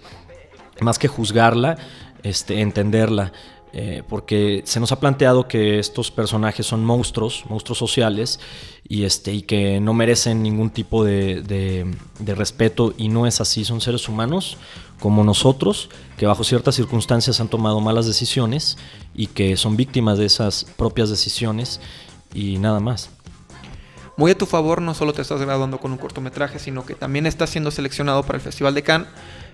más 0.81 0.99
que 0.99 1.09
juzgarla, 1.09 1.77
este, 2.23 2.61
entenderla. 2.61 3.33
Eh, 3.79 4.03
porque 4.09 4.63
se 4.65 4.81
nos 4.81 4.91
ha 4.91 5.01
planteado 5.01 5.49
que 5.49 5.79
estos 5.79 6.11
personajes 6.11 6.65
son 6.65 6.83
monstruos, 6.83 7.45
monstruos 7.51 7.77
sociales, 7.77 8.41
y, 8.89 9.05
este, 9.05 9.35
y 9.35 9.43
que 9.43 9.81
no 9.81 9.93
merecen 9.93 10.43
ningún 10.43 10.71
tipo 10.71 11.05
de, 11.05 11.43
de, 11.43 12.35
respeto, 12.35 12.95
y 12.97 13.09
no 13.11 13.27
es 13.27 13.43
así, 13.43 13.67
son 13.67 13.83
seres 13.83 14.09
humanos 14.09 14.57
como 14.99 15.25
nosotros, 15.25 15.91
que 16.17 16.25
bajo 16.25 16.43
ciertas 16.43 16.75
circunstancias 16.75 17.39
han 17.39 17.49
tomado 17.49 17.79
malas 17.83 18.07
decisiones 18.07 18.79
y 19.15 19.27
que 19.27 19.59
son 19.59 19.77
víctimas 19.77 20.17
de 20.17 20.25
esas 20.25 20.65
propias 20.79 21.11
decisiones 21.11 21.83
y 22.33 22.57
nada 22.57 22.81
más. 22.81 23.11
Muy 24.17 24.31
a 24.31 24.39
tu 24.39 24.47
favor, 24.47 24.81
no 24.81 24.95
solo 24.95 25.13
te 25.13 25.21
estás 25.21 25.43
graduando 25.43 25.81
con 25.81 25.93
un 25.93 25.99
cortometraje, 25.99 26.59
sino 26.59 26.87
que 26.87 26.95
también 26.95 27.27
estás 27.27 27.51
siendo 27.51 27.71
seleccionado 27.71 28.23
para 28.23 28.39
el 28.39 28.43
Festival 28.43 28.73
de 28.73 28.83
Cannes, 28.83 29.09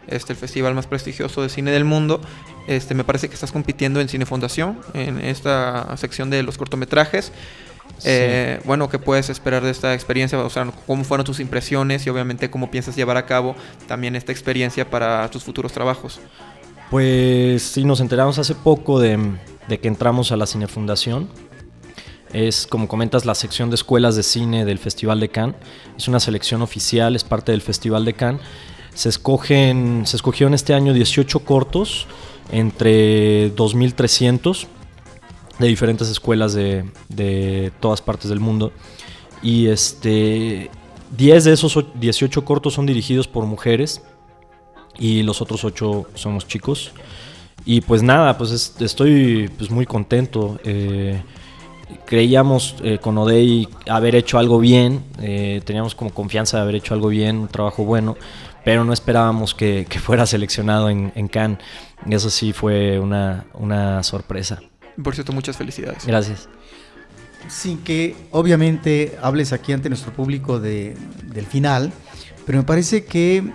este, 0.08 0.32
el 0.32 0.38
festival 0.38 0.74
más 0.74 0.86
prestigioso 0.86 1.42
de 1.42 1.48
cine 1.48 1.70
del 1.70 1.84
mundo. 1.84 2.20
Este, 2.66 2.94
me 2.94 3.04
parece 3.04 3.28
que 3.28 3.34
estás 3.34 3.52
compitiendo 3.52 4.00
en 4.00 4.08
Cine 4.08 4.26
Fundación, 4.26 4.78
en 4.94 5.18
esta 5.18 5.96
sección 5.96 6.30
de 6.30 6.42
los 6.42 6.58
cortometrajes. 6.58 7.32
Eh, 8.04 8.60
bueno, 8.64 8.88
¿qué 8.88 8.98
puedes 8.98 9.30
esperar 9.30 9.62
de 9.62 9.70
esta 9.70 9.94
experiencia? 9.94 10.38
O 10.38 10.50
sea, 10.50 10.70
¿cómo 10.86 11.04
fueron 11.04 11.24
tus 11.24 11.40
impresiones 11.40 12.06
y 12.06 12.10
obviamente 12.10 12.50
cómo 12.50 12.70
piensas 12.70 12.96
llevar 12.96 13.16
a 13.16 13.26
cabo 13.26 13.54
también 13.86 14.16
esta 14.16 14.32
experiencia 14.32 14.88
para 14.88 15.28
tus 15.30 15.44
futuros 15.44 15.72
trabajos? 15.72 16.20
Pues 16.90 17.62
sí, 17.62 17.84
nos 17.84 18.00
enteramos 18.00 18.38
hace 18.38 18.54
poco 18.54 19.00
de, 19.00 19.18
de 19.68 19.78
que 19.78 19.88
entramos 19.88 20.32
a 20.32 20.36
la 20.36 20.46
Cine 20.46 20.66
Fundación 20.66 21.28
es, 22.32 22.66
como 22.66 22.88
comentas, 22.88 23.26
la 23.26 23.34
sección 23.34 23.68
de 23.68 23.74
escuelas 23.74 24.16
de 24.16 24.22
cine 24.22 24.64
del 24.64 24.78
Festival 24.78 25.20
de 25.20 25.28
Cannes. 25.28 25.56
Es 25.96 26.08
una 26.08 26.18
selección 26.18 26.62
oficial, 26.62 27.14
es 27.14 27.24
parte 27.24 27.52
del 27.52 27.60
Festival 27.60 28.04
de 28.04 28.14
Cannes. 28.14 28.40
Se, 28.94 29.08
escogen, 29.08 30.02
se 30.06 30.16
escogieron 30.16 30.54
este 30.54 30.74
año 30.74 30.92
18 30.92 31.40
cortos 31.40 32.06
entre 32.50 33.54
2.300 33.54 34.66
de 35.58 35.66
diferentes 35.66 36.08
escuelas 36.08 36.54
de, 36.54 37.72
todas 37.80 38.02
partes 38.02 38.28
del 38.28 38.40
mundo. 38.40 38.72
Y 39.42 39.66
este, 39.66 40.70
10 41.16 41.44
de 41.44 41.52
esos 41.52 41.84
18 41.94 42.44
cortos 42.44 42.74
son 42.74 42.86
dirigidos 42.86 43.28
por 43.28 43.44
mujeres 43.46 44.02
y 44.98 45.22
los 45.22 45.40
otros 45.40 45.64
8 45.64 46.06
somos 46.14 46.46
chicos. 46.46 46.92
Y 47.64 47.80
pues 47.80 48.02
nada, 48.02 48.36
pues 48.36 48.76
estoy 48.80 49.48
pues 49.56 49.70
muy 49.70 49.86
contento. 49.86 50.58
Eh, 50.64 51.22
creíamos 52.04 52.76
eh, 52.82 52.98
con 52.98 53.16
Odey 53.18 53.68
haber 53.88 54.14
hecho 54.14 54.38
algo 54.38 54.58
bien, 54.58 55.02
eh, 55.20 55.60
teníamos 55.64 55.94
como 55.94 56.10
confianza 56.10 56.56
de 56.56 56.62
haber 56.62 56.74
hecho 56.76 56.94
algo 56.94 57.08
bien, 57.08 57.38
un 57.38 57.48
trabajo 57.48 57.84
bueno, 57.84 58.16
pero 58.64 58.84
no 58.84 58.92
esperábamos 58.92 59.54
que, 59.54 59.86
fuera 60.02 60.26
seleccionado 60.26 60.90
en, 60.90 61.12
en, 61.14 61.28
Cannes. 61.28 61.58
Eso 62.08 62.30
sí 62.30 62.52
fue 62.52 62.98
una, 62.98 63.46
una 63.54 64.02
sorpresa. 64.02 64.60
Por 65.02 65.14
cierto, 65.14 65.32
muchas 65.32 65.56
felicidades. 65.56 66.06
Gracias. 66.06 66.48
Sin 67.48 67.78
que 67.78 68.14
obviamente 68.30 69.18
hables 69.22 69.52
aquí 69.52 69.72
ante 69.72 69.88
nuestro 69.88 70.12
público 70.12 70.60
de, 70.60 70.96
del 71.24 71.46
final, 71.46 71.92
pero 72.46 72.58
me 72.58 72.64
parece 72.64 73.04
que 73.04 73.52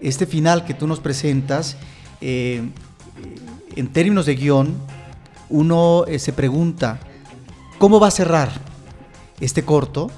este 0.00 0.26
final 0.26 0.64
que 0.64 0.74
tú 0.74 0.86
nos 0.86 1.00
presentas, 1.00 1.76
eh, 2.20 2.62
en 3.74 3.88
términos 3.88 4.26
de 4.26 4.34
guion, 4.34 4.76
uno 5.48 6.04
se 6.18 6.32
pregunta, 6.32 7.00
¿Cómo 7.82 7.98
va 7.98 8.06
a 8.06 8.10
cerrar 8.12 8.48
este 9.40 9.64
corto 9.64 10.08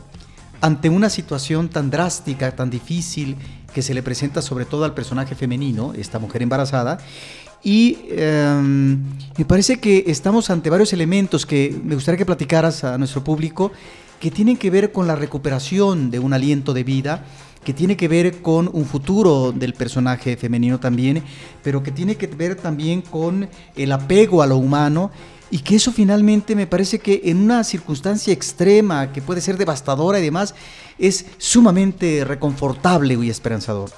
ante 0.61 0.91
una 0.91 1.09
situación 1.09 1.71
tan 1.71 1.89
drástica, 1.89 2.55
tan 2.55 2.69
difícil 2.69 3.39
que 3.75 3.83
se 3.83 3.93
le 3.93 4.03
presenta 4.03 4.41
sobre 4.41 4.65
todo 4.65 4.85
al 4.85 4.95
personaje 4.95 5.35
femenino, 5.35 5.93
esta 5.95 6.19
mujer 6.19 6.43
embarazada? 6.43 6.99
Y 7.63 7.99
em, 8.11 9.03
me 9.37 9.45
parece 9.47 9.81
que 9.81 10.05
estamos 10.07 10.51
ante 10.51 10.71
varios 10.71 10.93
elementos 10.93 11.45
que 11.45 11.75
me 11.83 11.95
gustaría 11.95 12.19
que 12.19 12.27
platicaras 12.27 12.85
a 12.85 12.97
nuestro 12.99 13.25
público 13.25 13.73
que 14.21 14.31
tienen 14.31 14.57
que 14.57 14.71
ver 14.71 14.93
con 14.93 15.07
la 15.07 15.17
recuperación 15.17 16.11
de 16.11 16.19
un 16.19 16.33
aliento 16.33 16.73
de 16.73 16.85
vida, 16.85 17.25
que 17.65 17.73
tiene 17.73 17.97
que 17.97 18.09
ver 18.09 18.43
con 18.43 18.71
un 18.73 18.85
futuro 18.85 19.53
del 19.53 19.75
personaje 19.75 20.37
femenino 20.37 20.79
también, 20.79 21.23
pero 21.63 21.83
que 21.83 21.91
tiene 21.91 22.17
que 22.17 22.27
ver 22.27 22.55
también 22.55 23.03
con 23.03 23.49
el 23.75 23.93
apego 23.93 24.43
a 24.43 24.47
lo 24.47 24.57
humano 24.57 25.11
y 25.51 25.59
que 25.59 25.77
eso 25.77 25.93
finalmente 25.93 26.55
me 26.57 26.67
parece 26.67 26.99
que 26.99 27.23
en 27.25 27.39
una 27.39 27.65
circunstancia 27.65 28.33
extrema 28.33 29.13
que 29.13 29.23
puede 29.23 29.41
ser 29.41 29.57
devastadora 29.57 30.19
y 30.19 30.23
demás, 30.23 30.55
es 30.99 31.27
sumamente 31.39 32.25
reconfortable 32.25 33.15
y 33.15 33.31
esperanzador. 33.31 33.91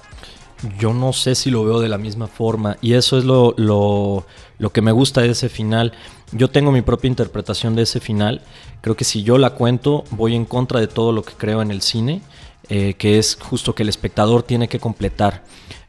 Yo 0.78 0.94
no 0.94 1.12
sé 1.12 1.34
si 1.34 1.50
lo 1.50 1.64
veo 1.64 1.80
de 1.80 1.88
la 1.88 1.98
misma 1.98 2.28
forma 2.28 2.78
y 2.80 2.94
eso 2.94 3.18
es 3.18 3.24
lo, 3.24 3.54
lo, 3.58 4.26
lo, 4.58 4.70
que 4.70 4.80
me 4.80 4.92
gusta 4.92 5.20
de 5.20 5.30
ese 5.30 5.48
final. 5.48 5.92
Yo 6.32 6.48
tengo 6.48 6.72
mi 6.72 6.80
propia 6.80 7.08
interpretación 7.08 7.76
de 7.76 7.82
ese 7.82 8.00
final. 8.00 8.42
Creo 8.80 8.96
que 8.96 9.04
si 9.04 9.22
yo 9.22 9.36
la 9.36 9.50
cuento 9.50 10.04
voy 10.10 10.34
en 10.34 10.46
contra 10.46 10.80
de 10.80 10.86
todo 10.86 11.12
lo 11.12 11.22
que 11.22 11.34
creo 11.34 11.60
en 11.60 11.70
el 11.70 11.82
cine, 11.82 12.22
eh, 12.68 12.94
que 12.94 13.18
es 13.18 13.36
justo 13.40 13.74
que 13.74 13.82
el 13.82 13.88
espectador 13.88 14.42
tiene 14.42 14.66
que 14.66 14.80
completar. 14.80 15.44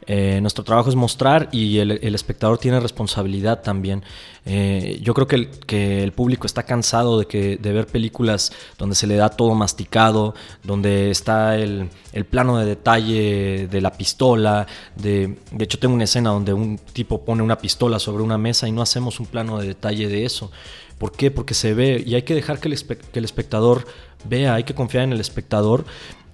Eh, 0.10 0.40
nuestro 0.42 0.64
trabajo 0.64 0.90
es 0.90 0.96
mostrar 0.96 1.50
y 1.52 1.80
el, 1.80 2.16
espectador 2.16 2.58
tiene 2.58 2.80
responsabilidad 2.80 3.62
también. 3.62 4.04
Eh, 4.46 5.00
yo 5.04 5.14
creo 5.14 5.28
que 5.28 6.04
el, 6.04 6.12
público 6.14 6.48
está 6.48 6.64
cansado 6.64 7.20
de, 7.20 7.26
que, 7.26 7.58
de 7.58 7.74
ver 7.74 7.88
películas 7.88 8.54
donde 8.78 8.96
se 8.96 9.06
le 9.06 9.18
da 9.18 9.30
todo 9.30 9.54
masticado, 9.54 10.34
donde 10.64 11.12
está 11.12 11.58
el, 11.58 11.90
plano 12.30 12.58
de 12.58 12.66
detalle 12.66 13.68
de 13.68 13.82
la 13.82 13.92
pistola. 13.92 14.66
De, 14.96 15.38
hecho, 15.60 15.78
tengo 15.78 15.94
una 15.94 16.06
escena 16.06 16.30
donde 16.30 16.54
un 16.54 16.78
tipo 16.78 17.26
pone 17.26 17.44
una 17.44 17.58
pistola 17.58 18.00
sobre 18.00 18.24
una 18.24 18.38
mesa 18.38 18.68
y 18.68 18.72
no 18.72 18.82
hacemos 18.82 19.20
un 19.20 19.26
plano 19.26 19.60
de 19.60 19.68
detalle 19.68 20.08
de 20.08 20.24
eso. 20.24 20.52
¿Por 20.98 21.12
qué? 21.12 21.32
Porque 21.32 21.54
se 21.54 21.74
ve 21.74 22.02
y 22.06 22.16
hay 22.16 22.24
que 22.24 22.34
dejar 22.34 22.60
que 22.60 22.70
el 22.70 23.26
espectador 23.26 23.86
vea, 24.24 24.56
hay 24.56 24.64
que 24.64 24.74
confiar 24.74 25.04
en 25.04 25.12
el 25.12 25.20
espectador 25.20 25.86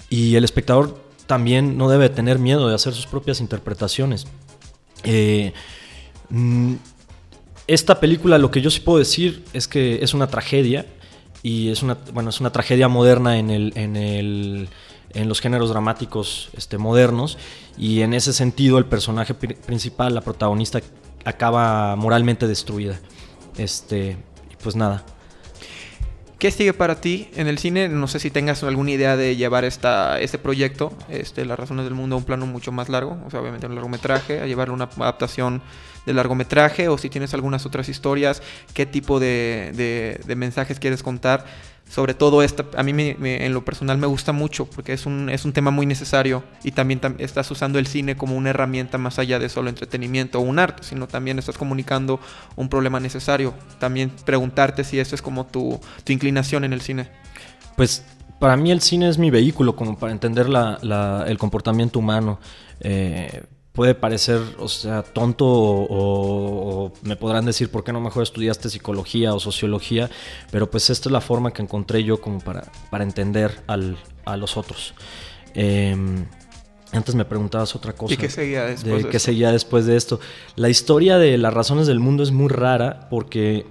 y 0.10 0.36
el 0.36 0.44
espectador 0.44 1.03
también 1.28 1.78
no 1.78 1.90
debe 1.90 2.10
tener 2.10 2.40
miedo 2.40 2.68
de 2.68 2.76
hacer 2.76 2.94
sus 2.94 3.08
propias 3.08 3.40
interpretaciones. 3.40 4.28
Eh, 5.04 5.54
mm, 6.30 6.76
esta 7.68 8.00
película, 8.00 8.38
lo 8.38 8.52
que 8.52 8.62
yo 8.62 8.70
sí 8.70 8.82
puedo 8.82 9.00
decir 9.00 9.44
es 9.54 9.68
que 9.68 10.04
es 10.04 10.14
una 10.14 10.28
tragedia 10.28 10.86
y 11.42 11.70
es 11.70 11.84
una, 11.84 11.98
bueno, 12.14 12.30
es 12.30 12.40
una 12.40 12.52
tragedia 12.52 12.88
moderna 12.88 13.38
en, 13.38 13.50
el, 13.50 13.74
en, 13.76 13.96
el, 13.96 14.70
en 15.14 15.30
los 15.30 15.42
géneros 15.42 15.70
dramáticos 15.70 16.50
este, 16.58 16.78
modernos 16.78 17.38
y 17.78 18.02
en 18.02 18.14
ese 18.14 18.34
sentido 18.34 18.78
el 18.78 18.86
personaje 18.86 19.34
principal, 19.34 20.14
la 20.14 20.22
protagonista, 20.22 20.82
acaba 21.26 21.96
moralmente 21.96 22.48
destruida. 22.48 23.00
Este, 23.58 24.18
pues 24.62 24.76
nada, 24.76 25.06
¿Qué 26.44 26.52
sigue 26.52 26.74
para 26.74 27.00
ti 27.00 27.30
en 27.38 27.48
el 27.48 27.58
cine? 27.58 27.88
No 27.88 28.06
sé 28.10 28.20
si 28.20 28.30
tengas 28.30 28.62
alguna 28.64 28.92
idea 28.92 29.16
de 29.16 29.38
llevar 29.38 29.64
esta, 29.64 30.20
este 30.20 30.38
proyecto, 30.38 30.92
este, 31.08 31.46
Las 31.46 31.58
Razones 31.58 31.86
del 31.86 31.94
Mundo, 31.94 32.18
a 32.18 32.20
un 32.20 32.26
plano 32.26 32.46
mucho 32.46 32.74
más 32.74 32.90
largo, 32.90 33.18
o 33.26 33.32
sea, 33.32 33.40
obviamente 33.40 33.66
un 33.66 33.76
largometraje, 33.76 34.42
a 34.42 34.46
llevarle 34.46 34.74
una 34.74 34.90
adaptación 34.98 35.62
de 36.06 36.12
largometraje, 36.12 36.90
o 36.90 36.98
si 36.98 37.10
tienes 37.10 37.34
algunas 37.34 37.66
otras 37.66 37.88
historias, 37.88 38.44
qué 38.74 38.86
tipo 38.86 39.22
de, 39.22 40.20
de 40.26 40.36
mensajes 40.36 40.82
quieres 40.82 41.02
contar 41.02 41.46
sobre 41.94 42.16
todo 42.16 42.42
esta, 42.42 42.66
a 42.76 42.82
mí 42.82 42.92
en 42.98 43.54
lo 43.54 43.64
personal 43.64 44.00
me 44.00 44.08
gusta 44.08 44.32
mucho 44.32 44.66
porque 44.66 44.94
es 44.94 45.06
un, 45.06 45.30
es 45.30 45.46
un 45.46 45.54
tema 45.54 45.70
muy 45.70 45.86
necesario 45.86 46.44
y 46.64 46.72
también 46.72 47.00
estás 47.20 47.52
usando 47.52 47.78
el 47.78 47.86
cine 47.86 48.18
como 48.18 48.36
una 48.36 48.50
herramienta 48.50 48.98
más 48.98 49.20
allá 49.20 49.38
de 49.38 49.48
solo 49.48 49.70
entretenimiento 49.70 50.40
o 50.40 50.42
un 50.42 50.58
arte, 50.58 50.82
sino 50.82 51.08
también 51.08 51.38
estás 51.38 51.56
comunicando 51.56 52.20
un 52.56 52.68
problema 52.68 53.00
necesario. 53.00 53.54
También 53.78 54.12
preguntarte 54.26 54.84
si 54.84 54.98
eso 54.98 55.14
es 55.14 55.22
como 55.22 55.46
tu, 55.46 55.80
inclinación 56.08 56.64
en 56.64 56.74
el 56.74 56.82
cine. 56.82 57.10
Pues 57.76 58.04
para 58.40 58.58
mí 58.58 58.72
el 58.72 58.82
cine 58.82 59.08
es 59.08 59.20
mi 59.20 59.30
vehículo 59.30 59.76
como 59.76 59.96
para 59.96 60.12
entender 60.14 60.48
el 60.48 61.38
comportamiento 61.38 62.00
humano. 62.00 62.40
Eh, 62.80 63.44
puede 63.74 63.96
parecer, 63.96 64.40
o 64.60 64.68
sea, 64.68 65.02
tonto 65.02 65.46
o, 65.48 66.94
me 67.02 67.16
podrán 67.16 67.46
decir 67.46 67.70
por 67.70 67.84
qué 67.84 67.92
no 67.92 68.00
mejor 68.00 68.24
estudiaste 68.24 68.70
psicología 68.70 69.34
o 69.34 69.40
sociología, 69.40 70.10
pero 70.52 70.70
pues 70.70 70.90
esta 70.92 71.10
es 71.10 71.14
la 71.14 71.22
forma 71.22 71.52
que 71.52 71.64
encontré 71.64 72.04
yo 72.04 72.22
como 72.22 72.40
para, 72.40 72.72
para 72.92 73.04
entender 73.04 73.64
a 73.68 74.38
los 74.38 74.58
otros. 74.58 74.94
Em, 75.56 76.26
antes 76.92 77.16
me 77.16 77.26
preguntabas 77.26 77.76
otra 77.76 77.94
cosa. 77.94 78.14
¿Y 78.14 78.18
qué 78.18 78.30
seguía 78.30 78.66
después 78.66 79.04
de, 79.04 79.10
qué 79.10 79.20
seguía 79.20 79.52
después 79.52 79.86
de 79.88 79.96
esto? 79.96 80.20
La 80.56 80.70
historia 80.70 81.18
de 81.18 81.40
las 81.40 81.52
razones 81.52 81.88
del 81.88 82.00
mundo 82.00 82.22
es 82.22 82.32
muy 82.32 82.50
rara 82.50 83.08
porque 83.10 83.66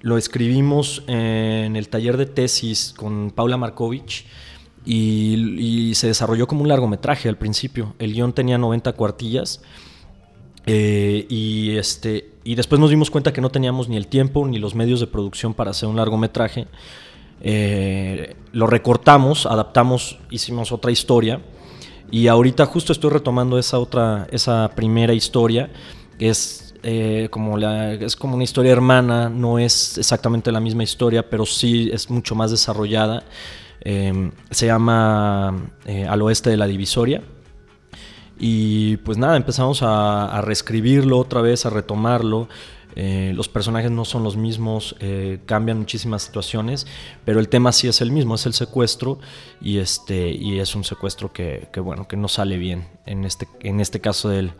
lo 0.00 0.16
escribimos 0.16 1.02
en 1.08 1.74
el 1.74 1.88
taller 1.88 2.16
de 2.16 2.26
tesis 2.26 2.94
con 2.96 3.32
Paula 3.32 3.56
Markovich 3.56 4.26
y, 4.90 5.94
se 5.94 6.06
desarrolló 6.06 6.46
como 6.46 6.62
un 6.62 6.68
largometraje 6.68 7.28
al 7.28 7.36
principio. 7.36 7.94
El 7.98 8.14
guion 8.14 8.32
tenía 8.32 8.56
90 8.56 8.92
cuartillas 8.94 9.60
eh, 10.64 11.26
y, 11.28 11.76
este, 11.76 12.32
y 12.44 12.54
después 12.54 12.80
nos 12.80 12.88
dimos 12.88 13.10
cuenta 13.10 13.32
que 13.32 13.40
no 13.40 13.50
teníamos 13.50 13.88
ni 13.88 13.96
el 13.96 14.06
tiempo 14.06 14.46
ni 14.46 14.58
los 14.58 14.74
medios 14.74 15.00
de 15.00 15.06
producción 15.06 15.52
para 15.52 15.72
hacer 15.72 15.88
un 15.88 15.96
largometraje. 15.96 16.66
eh, 17.40 18.34
lo 18.52 18.66
recortamos, 18.66 19.46
adaptamos, 19.46 20.18
hicimos 20.30 20.72
otra 20.72 20.90
historia 20.90 21.40
y 22.10 22.28
ahorita 22.28 22.64
justo 22.66 22.92
estoy 22.92 23.10
retomando 23.10 23.58
esa 23.58 23.78
otra, 23.78 24.26
esa 24.30 24.70
primera 24.74 25.12
historia 25.12 25.70
es 26.18 26.74
eh, 26.82 27.28
como 27.30 27.58
la, 27.58 27.92
es 27.92 28.16
como 28.16 28.34
una 28.34 28.44
historia 28.44 28.72
hermana, 28.72 29.28
no 29.28 29.58
es 29.58 29.98
exactamente 29.98 30.50
la 30.50 30.60
misma 30.60 30.82
historia, 30.82 31.28
pero 31.28 31.44
sí 31.44 31.90
es 31.92 32.08
mucho 32.08 32.34
más 32.34 32.50
desarrollada. 32.50 33.24
Eh, 33.80 34.30
se 34.50 34.66
llama 34.66 35.48
Al 35.48 36.22
oeste 36.22 36.50
de 36.50 36.56
la 36.56 36.66
divisoria. 36.66 37.22
Y 38.38 38.98
pues 38.98 39.18
nada, 39.18 39.36
empezamos 39.36 39.80
a, 39.82 40.40
reescribirlo 40.42 41.18
otra 41.18 41.40
vez, 41.40 41.66
a 41.66 41.70
retomarlo. 41.70 42.48
Eh, 42.94 43.32
los 43.34 43.48
personajes 43.48 43.90
no 43.90 44.04
son 44.04 44.24
los 44.24 44.36
mismos, 44.36 44.96
eh, 45.00 45.40
cambian 45.46 45.78
muchísimas 45.78 46.22
situaciones, 46.22 46.86
pero 47.24 47.38
el 47.38 47.48
tema 47.48 47.70
sí 47.70 47.86
es 47.86 48.00
el 48.00 48.10
mismo, 48.10 48.34
es 48.34 48.46
el 48.46 48.54
secuestro 48.54 49.20
y, 49.60 49.78
este, 49.78 50.30
y 50.30 50.58
es 50.58 50.74
un 50.74 50.82
secuestro 50.82 51.32
que, 51.32 51.68
bueno, 51.76 52.08
que 52.08 52.16
no 52.16 52.26
sale 52.26 52.56
bien 52.56 52.88
en 53.06 53.24
este, 53.24 53.46
en 53.60 53.80
este 53.80 54.00
caso 54.00 54.30
del, 54.30 54.52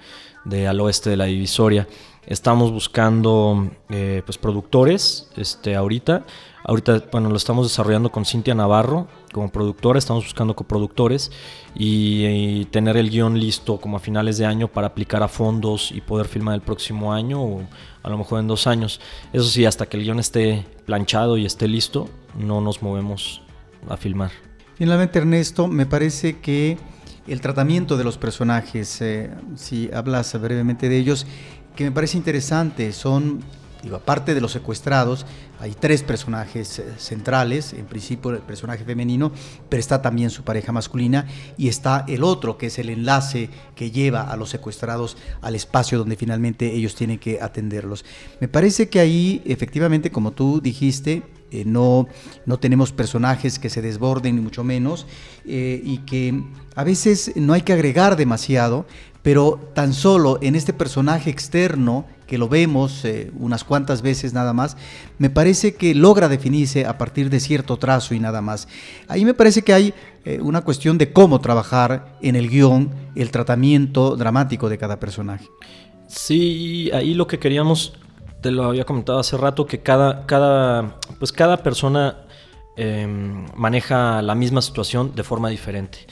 de 0.44 0.68
al 0.68 0.80
oeste 0.80 1.10
de 1.10 1.16
la 1.16 1.25
divisoria. 1.25 1.88
Estamos 2.28 2.70
buscando 2.70 3.70
eh, 3.88 4.20
pues 4.26 4.37
productores 4.37 5.30
este, 5.35 5.75
ahorita. 5.75 6.26
Ahorita, 6.62 7.04
bueno, 7.11 7.30
lo 7.30 7.37
estamos 7.38 7.66
desarrollando 7.66 8.12
con 8.12 8.26
Cintia 8.26 8.54
Navarro 8.54 9.08
como 9.32 9.50
productora, 9.50 9.99
estamos 9.99 10.25
buscando 10.25 10.54
coproductores 10.54 11.32
y, 11.75 12.66
tener 12.66 12.99
el 12.99 13.08
guion 13.08 13.40
listo 13.40 13.80
como 13.80 13.97
a 13.97 14.00
finales 14.00 14.37
de 14.37 14.44
año 14.44 14.68
para 14.68 14.88
aplicar 14.88 15.23
a 15.23 15.28
fondos 15.28 15.90
y 15.90 16.02
poder 16.02 16.28
filmar 16.28 16.54
el 16.56 16.61
próximo 16.61 17.14
año 17.14 17.42
o 17.42 17.62
a 18.02 18.11
lo 18.11 18.18
mejor 18.18 18.40
en 18.40 18.47
dos 18.47 18.66
años. 18.66 19.00
Eso 19.32 19.47
sí, 19.47 19.64
hasta 19.64 19.87
que 19.87 19.97
el 19.97 20.02
guion 20.02 20.18
esté 20.18 20.66
planchado 20.85 21.38
y 21.38 21.47
esté 21.47 21.66
listo, 21.66 22.11
no 22.38 22.61
nos 22.61 22.82
movemos 22.82 23.40
a 23.88 23.97
filmar. 23.97 24.32
Finalmente, 24.75 25.18
Ernesto, 25.18 25.66
me 25.66 25.87
parece 25.87 26.40
que 26.40 26.76
el 27.28 27.40
tratamiento 27.40 27.97
de 27.97 28.04
los 28.04 28.16
personajes, 28.16 29.00
eh, 29.02 29.30
si 29.54 29.90
hablas 29.92 30.40
brevemente 30.40 30.88
de 30.88 30.99
ellos, 30.99 31.26
que 31.78 31.85
me 31.85 31.92
parece 31.92 32.16
interesante, 32.16 32.90
son 32.90 33.38
aparte 33.94 34.35
de 34.35 34.40
los 34.40 34.50
secuestrados, 34.50 35.25
hay 35.61 35.76
tres 35.78 36.02
personajes 36.02 36.80
eh, 36.80 36.85
centrales, 36.99 37.73
en 37.73 37.87
principio 37.87 38.32
el 38.32 38.38
personaje 38.38 38.85
femenino, 38.85 39.30
pero 39.68 39.78
está 39.78 40.02
también 40.02 40.30
su 40.30 40.42
pareja 40.42 40.73
masculina 40.73 41.28
y 41.56 41.68
está 41.68 42.04
el 42.08 42.25
otro, 42.25 42.58
que 42.58 42.66
es 42.66 42.80
el 42.80 42.90
enlace 42.90 43.49
que 43.76 43.92
lleva 43.92 44.23
a 44.23 44.37
los 44.37 44.50
secuestrados 44.50 45.16
al 45.40 45.54
espacio 45.54 45.99
donde 45.99 46.16
finalmente 46.16 46.75
ellos 46.75 46.97
tienen 46.97 47.20
que 47.20 47.40
atenderlos. 47.40 48.04
Me 48.40 48.49
parece 48.49 48.88
que 48.88 48.99
ahí, 48.99 49.40
efectivamente, 49.44 50.11
como 50.11 50.32
tú 50.32 50.61
dijiste, 50.61 51.23
eh, 51.52 51.64
no, 51.64 52.08
no 52.44 52.58
tenemos 52.58 52.90
personajes 52.90 53.61
que 53.61 53.70
se 53.70 53.82
desborden, 53.82 54.35
ni 54.35 54.42
mucho 54.42 54.64
menos, 54.64 55.06
eh, 55.47 55.80
y 55.82 55.99
que 55.99 56.42
a 56.75 56.82
veces 56.82 57.32
no 57.37 57.52
hay 57.52 57.62
que 57.62 57.73
agregar 57.73 58.16
demasiado, 58.16 58.85
pero 59.22 59.60
tan 59.75 59.92
solo 59.92 60.38
en 60.42 60.54
este 60.54 60.72
personaje 60.72 61.30
externo, 61.30 62.06
que 62.26 62.38
lo 62.38 62.48
vemos 62.48 63.04
eh, 63.04 63.32
unas 63.38 63.64
cuantas 63.64 64.02
veces 64.02 64.34
nada 64.34 64.52
más, 64.52 64.76
me 65.18 65.30
parece 65.30 65.75
que 65.75 65.94
logra 65.94 66.28
definirse 66.28 66.87
a 66.87 66.98
partir 66.98 67.30
de 67.30 67.40
cierto 67.40 67.78
trazo 67.78 68.14
y 68.14 68.20
nada 68.20 68.42
más. 68.42 68.68
Ahí 69.08 69.25
me 69.25 69.34
parece 69.34 69.62
que 69.62 69.72
hay 69.72 69.94
eh, 70.25 70.38
una 70.42 70.60
cuestión 70.60 70.98
de 70.98 71.12
cómo 71.12 71.40
trabajar 71.40 72.16
en 72.20 72.37
el 72.37 72.48
guion 72.48 72.90
el 73.14 73.30
tratamiento 73.30 74.14
dramático 74.16 74.68
de 74.68 74.78
cada 74.78 75.00
personaje. 75.00 75.46
Sí, 76.06 76.90
ahí 76.92 77.14
lo 77.14 77.26
que 77.26 77.38
queríamos, 77.38 77.94
te 78.40 78.50
lo 78.50 78.64
había 78.64 78.84
comentado 78.84 79.18
hace 79.18 79.37
rato, 79.37 79.66
que 79.66 79.80
cada, 79.80 80.26
cada, 80.26 80.98
pues 81.18 81.32
cada 81.32 81.58
persona 81.62 82.25
em, 82.76 83.46
maneja 83.56 84.22
la 84.22 84.34
misma 84.34 84.62
situación 84.62 85.14
de 85.14 85.22
forma 85.22 85.48
diferente. 85.48 86.06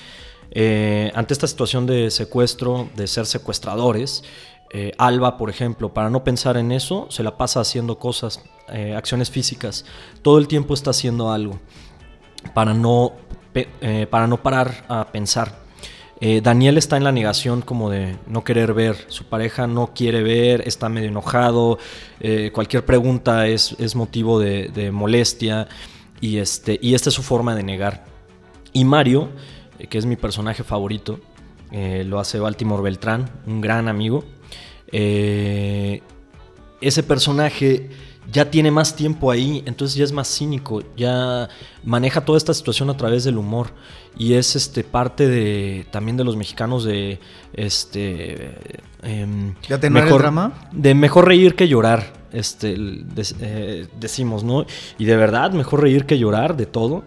Eh, 0.51 1.11
ante 1.15 1.35
esta 1.35 1.47
situación 1.47 1.87
de 1.87 2.11
secuestro, 2.11 2.89
de 2.97 3.07
ser 3.07 3.27
secuestradores, 3.27 4.25
eh, 4.73 4.93
Alba, 4.99 5.37
por 5.37 5.51
ejemplo, 5.51 5.93
para 5.93 6.11
no 6.11 6.25
pensar 6.25 6.57
en 6.57 6.73
eso, 6.73 7.07
se 7.11 7.23
la 7.23 7.37
pasa 7.37 7.61
haciendo 7.61 7.99
cosas, 7.99 8.43
eh, 8.69 8.95
acciones 8.97 9.31
físicas. 9.31 9.85
Todo 10.23 10.39
el 10.39 10.49
tiempo 10.49 10.75
está 10.75 10.91
haciendo 10.91 11.31
algo 11.31 11.59
para 12.55 12.75
no, 12.75 13.13
para 14.11 14.27
no 14.27 14.43
parar 14.43 14.85
a 14.89 15.07
pensar. 15.11 15.65
Daniel 16.43 16.79
está 16.79 16.97
en 16.97 17.05
la 17.05 17.13
negación 17.13 17.61
como 17.61 17.91
de 17.91 18.17
no 18.27 18.43
querer 18.45 18.73
ver, 18.73 18.97
su 19.09 19.25
pareja 19.25 19.67
no 19.67 19.93
quiere 19.95 20.23
ver, 20.23 20.63
está 20.67 20.89
medio 20.89 21.09
enojado, 21.09 21.79
cualquier 22.53 22.87
pregunta 22.87 23.47
es, 23.49 23.95
motivo 23.95 24.39
de, 24.39 24.69
de, 24.69 24.91
molestia 24.93 25.69
y, 26.21 26.39
este, 26.39 26.79
y 26.81 26.95
esta 26.95 27.11
es 27.11 27.15
su 27.15 27.23
forma 27.23 27.55
de 27.55 27.63
negar. 27.65 28.05
Y 28.73 28.85
Mario 28.85 29.31
que 29.89 29.99
es 29.99 30.07
mi 30.07 30.17
personaje 30.17 30.65
favorito. 30.65 31.21
Eh, 31.73 32.05
lo 32.07 32.21
hace 32.21 32.39
Baltimore 32.39 32.83
Beltrán, 32.83 33.29
un 33.47 33.61
gran 33.61 33.89
amigo. 33.89 34.25
Eh, 34.93 36.03
ese 36.81 37.03
personaje 37.03 37.91
ya 38.31 38.51
tiene 38.51 38.71
más 38.71 38.97
tiempo 38.97 39.31
ahí, 39.31 39.63
entonces 39.67 39.97
ya 39.97 40.05
es 40.05 40.13
más 40.13 40.29
cínico, 40.29 40.83
ya 40.97 41.49
maneja 41.85 42.25
toda 42.25 42.39
esta 42.39 42.55
situación 42.55 42.91
a 42.91 42.97
través 42.97 43.25
del 43.25 43.39
humor 43.39 43.69
y 44.17 44.35
es 44.35 44.57
este 44.57 44.83
parte 44.83 45.29
de 45.29 45.87
también 45.91 46.17
de 46.17 46.25
los 46.25 46.37
mexicanos 46.37 46.85
de 46.85 47.21
este 47.53 48.57
em, 49.03 49.55
¿De 49.69 49.91
mejor, 49.91 50.23
drama? 50.23 50.69
de 50.73 50.95
mejor 50.95 51.27
reír 51.27 51.55
que 51.55 51.69
llorar, 51.69 52.13
este 52.33 52.77
decimos, 53.99 54.43
¿no? 54.43 54.67
Y 54.99 55.05
de 55.05 55.17
verdad 55.17 55.53
mejor 55.53 55.83
reír 55.83 56.05
que 56.05 56.19
llorar 56.19 56.57
de 56.57 56.67
todo 56.67 57.05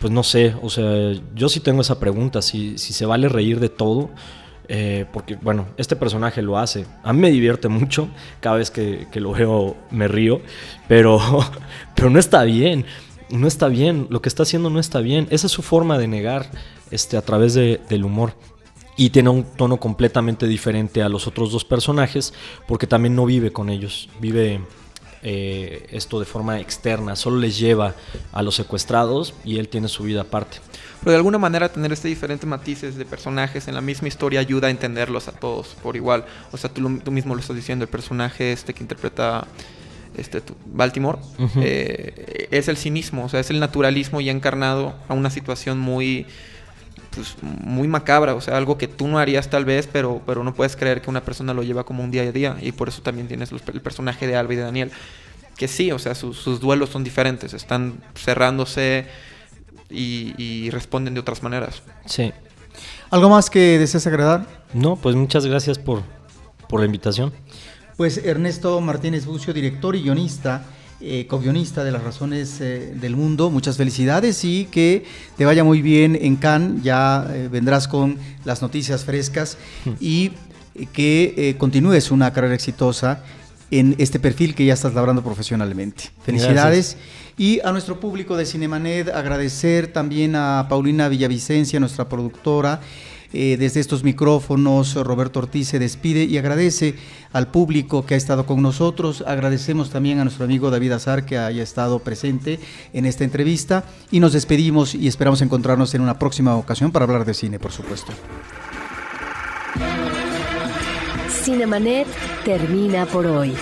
pues 0.00 0.12
no 0.12 0.22
sé, 0.22 0.54
o 0.62 0.70
sea, 0.70 1.12
yo 1.34 1.48
sí 1.48 1.60
tengo 1.60 1.80
esa 1.80 1.98
pregunta, 1.98 2.42
si, 2.42 2.78
si 2.78 2.92
se 2.92 3.06
vale 3.06 3.28
reír 3.28 3.60
de 3.60 3.68
todo, 3.68 4.10
eh, 4.68 5.06
porque 5.12 5.36
bueno, 5.36 5.68
este 5.76 5.94
personaje 5.94 6.42
lo 6.42 6.58
hace, 6.58 6.86
a 7.04 7.12
mí 7.12 7.20
me 7.20 7.30
divierte 7.30 7.68
mucho, 7.68 8.08
cada 8.40 8.56
vez 8.56 8.70
que, 8.70 9.06
lo 9.14 9.32
veo 9.32 9.76
me 9.90 10.08
río, 10.08 10.40
pero, 10.88 11.20
pero 11.94 12.10
no 12.10 12.18
está 12.18 12.42
bien, 12.44 12.84
no 13.30 13.46
está 13.46 13.68
bien, 13.68 14.06
lo 14.10 14.20
que 14.20 14.28
está 14.28 14.42
haciendo 14.42 14.70
no 14.70 14.80
está 14.80 15.00
bien, 15.00 15.28
esa 15.30 15.46
es 15.46 15.52
su 15.52 15.62
forma 15.62 15.98
de 15.98 16.08
negar 16.08 16.50
este, 16.90 17.16
a 17.16 17.22
través 17.22 17.54
del 17.54 18.04
humor. 18.04 18.34
Y 18.98 19.10
tiene 19.10 19.28
un 19.28 19.44
tono 19.44 19.78
completamente 19.78 20.46
diferente 20.46 21.02
a 21.02 21.10
los 21.10 21.26
otros 21.26 21.52
dos 21.52 21.66
personajes, 21.66 22.32
porque 22.66 22.86
también 22.86 23.14
no 23.14 23.26
vive 23.26 23.52
con 23.52 23.68
ellos, 23.68 24.08
vive 24.20 24.62
eh, 25.22 25.86
esto 25.90 26.20
de 26.20 26.26
forma 26.26 26.60
externa, 26.60 27.16
solo 27.16 27.38
les 27.38 27.58
lleva 27.58 27.94
a 28.32 28.42
los 28.42 28.54
secuestrados 28.54 29.34
y 29.44 29.58
él 29.58 29.68
tiene 29.68 29.88
su 29.88 30.04
vida 30.04 30.22
aparte. 30.22 30.58
Pero 31.00 31.12
de 31.12 31.16
alguna 31.16 31.38
manera 31.38 31.68
tener 31.68 31.92
este 31.92 32.08
diferentes 32.08 32.48
matices 32.48 32.96
de 32.96 33.04
personajes 33.04 33.68
en 33.68 33.74
la 33.74 33.80
misma 33.80 34.08
historia 34.08 34.40
ayuda 34.40 34.68
a 34.68 34.70
entenderlos 34.70 35.28
a 35.28 35.32
todos 35.32 35.76
por 35.82 35.96
igual. 35.96 36.24
O 36.52 36.56
sea, 36.56 36.70
tú, 36.70 36.98
tú 36.98 37.10
mismo 37.12 37.34
lo 37.34 37.40
estás 37.40 37.56
diciendo, 37.56 37.84
el 37.84 37.90
personaje 37.90 38.52
este 38.52 38.74
que 38.74 38.82
interpreta 38.82 39.46
este, 40.16 40.42
Baltimore, 40.66 41.18
eh, 41.56 42.48
es 42.50 42.68
el 42.68 42.76
cinismo, 42.76 43.24
o 43.24 43.28
sea, 43.28 43.40
es 43.40 43.50
el 43.50 43.60
naturalismo 43.60 44.20
ya 44.20 44.32
encarnado 44.32 44.94
a 45.08 45.14
una 45.14 45.30
situación 45.30 45.78
muy 45.78 46.26
pues, 47.16 47.34
muy 47.42 47.88
macabra, 47.88 48.34
o 48.34 48.40
sea, 48.40 48.56
algo 48.56 48.78
que 48.78 48.86
tú 48.86 49.08
no 49.08 49.18
harías 49.18 49.50
tal 49.50 49.64
vez, 49.64 49.88
pero, 49.90 50.22
pero 50.24 50.44
no 50.44 50.54
puedes 50.54 50.76
creer 50.76 51.02
que 51.02 51.10
una 51.10 51.22
persona 51.22 51.52
lo 51.54 51.62
lleva 51.62 51.84
como 51.84 52.04
un 52.04 52.10
día 52.10 52.22
a 52.22 52.30
día, 52.30 52.56
y 52.60 52.72
por 52.72 52.88
eso 52.88 53.02
también 53.02 53.26
tienes 53.26 53.50
el 53.50 53.80
personaje 53.80 54.26
de 54.26 54.36
Alba 54.36 54.52
y 54.52 54.56
de 54.56 54.62
Daniel, 54.62 54.92
que 55.56 55.66
sí, 55.66 55.90
o 55.90 55.98
sea, 55.98 56.14
sus, 56.14 56.60
duelos 56.60 56.90
son 56.90 57.02
diferentes, 57.02 57.54
están 57.54 58.02
cerrándose 58.14 59.06
y, 59.90 60.70
responden 60.70 61.14
de 61.14 61.20
otras 61.20 61.42
maneras. 61.42 61.82
Sí. 62.04 62.32
¿Algo 63.10 63.30
más 63.30 63.48
que 63.50 63.78
deseas 63.78 64.06
agregar? 64.06 64.46
No, 64.74 64.96
pues 64.96 65.16
muchas 65.16 65.46
gracias 65.46 65.78
por, 65.78 66.02
por 66.68 66.80
la 66.80 66.86
invitación. 66.86 67.32
Pues 67.96 68.18
Ernesto 68.18 68.78
Martínez 68.80 69.24
Bucio, 69.24 69.54
director 69.54 69.96
y 69.96 70.02
guionista 70.02 70.64
eh, 71.00 71.26
co-guionista 71.28 71.84
de 71.84 71.92
las 71.92 72.02
razones 72.02 72.60
eh, 72.60 72.94
del 72.94 73.16
mundo. 73.16 73.50
Muchas 73.50 73.76
felicidades 73.76 74.44
y 74.44 74.66
que 74.66 75.04
te 75.36 75.44
vaya 75.44 75.64
muy 75.64 75.82
bien 75.82 76.18
en 76.20 76.36
Cannes. 76.36 76.82
Ya 76.82 77.26
eh, 77.30 77.48
vendrás 77.50 77.88
con 77.88 78.18
las 78.44 78.62
noticias 78.62 79.04
frescas 79.04 79.58
hmm. 79.84 79.90
y 80.00 80.32
que 80.92 81.34
eh, 81.36 81.56
continúes 81.56 82.10
una 82.10 82.32
carrera 82.32 82.54
exitosa 82.54 83.22
en 83.70 83.94
este 83.98 84.20
perfil 84.20 84.54
que 84.54 84.64
ya 84.64 84.74
estás 84.74 84.94
labrando 84.94 85.22
profesionalmente. 85.22 86.04
Felicidades. 86.24 86.96
Y 87.36 87.60
a 87.60 87.72
nuestro 87.72 88.00
público 88.00 88.36
de 88.36 88.46
Cinemanet 88.46 89.08
agradecer 89.08 89.88
también 89.88 90.36
a 90.36 90.66
Paulina 90.68 91.08
Villavicencia, 91.08 91.80
nuestra 91.80 92.08
productora. 92.08 92.80
Eh, 93.32 93.56
desde 93.58 93.80
estos 93.80 94.04
micrófonos, 94.04 94.94
Roberto 94.94 95.40
Ortiz 95.40 95.68
se 95.68 95.78
despide 95.78 96.24
y 96.24 96.38
agradece 96.38 96.94
al 97.32 97.48
público 97.48 98.06
que 98.06 98.14
ha 98.14 98.16
estado 98.16 98.46
con 98.46 98.62
nosotros. 98.62 99.24
Agradecemos 99.26 99.90
también 99.90 100.18
a 100.18 100.24
nuestro 100.24 100.44
amigo 100.44 100.70
David 100.70 100.92
Azar 100.92 101.24
que 101.24 101.38
haya 101.38 101.62
estado 101.62 101.98
presente 101.98 102.58
en 102.92 103.06
esta 103.06 103.24
entrevista 103.24 103.84
y 104.10 104.20
nos 104.20 104.32
despedimos 104.32 104.94
y 104.94 105.08
esperamos 105.08 105.42
encontrarnos 105.42 105.94
en 105.94 106.00
una 106.00 106.18
próxima 106.18 106.56
ocasión 106.56 106.92
para 106.92 107.04
hablar 107.04 107.24
de 107.24 107.34
cine, 107.34 107.58
por 107.58 107.72
supuesto. 107.72 108.12
Cinemanet 111.28 112.06
termina 112.44 113.06
por 113.06 113.26
hoy. 113.26 113.54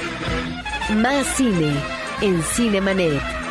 Más 0.97 1.27
cine 1.37 1.73
en 2.21 2.43
Cinemanet. 2.43 3.44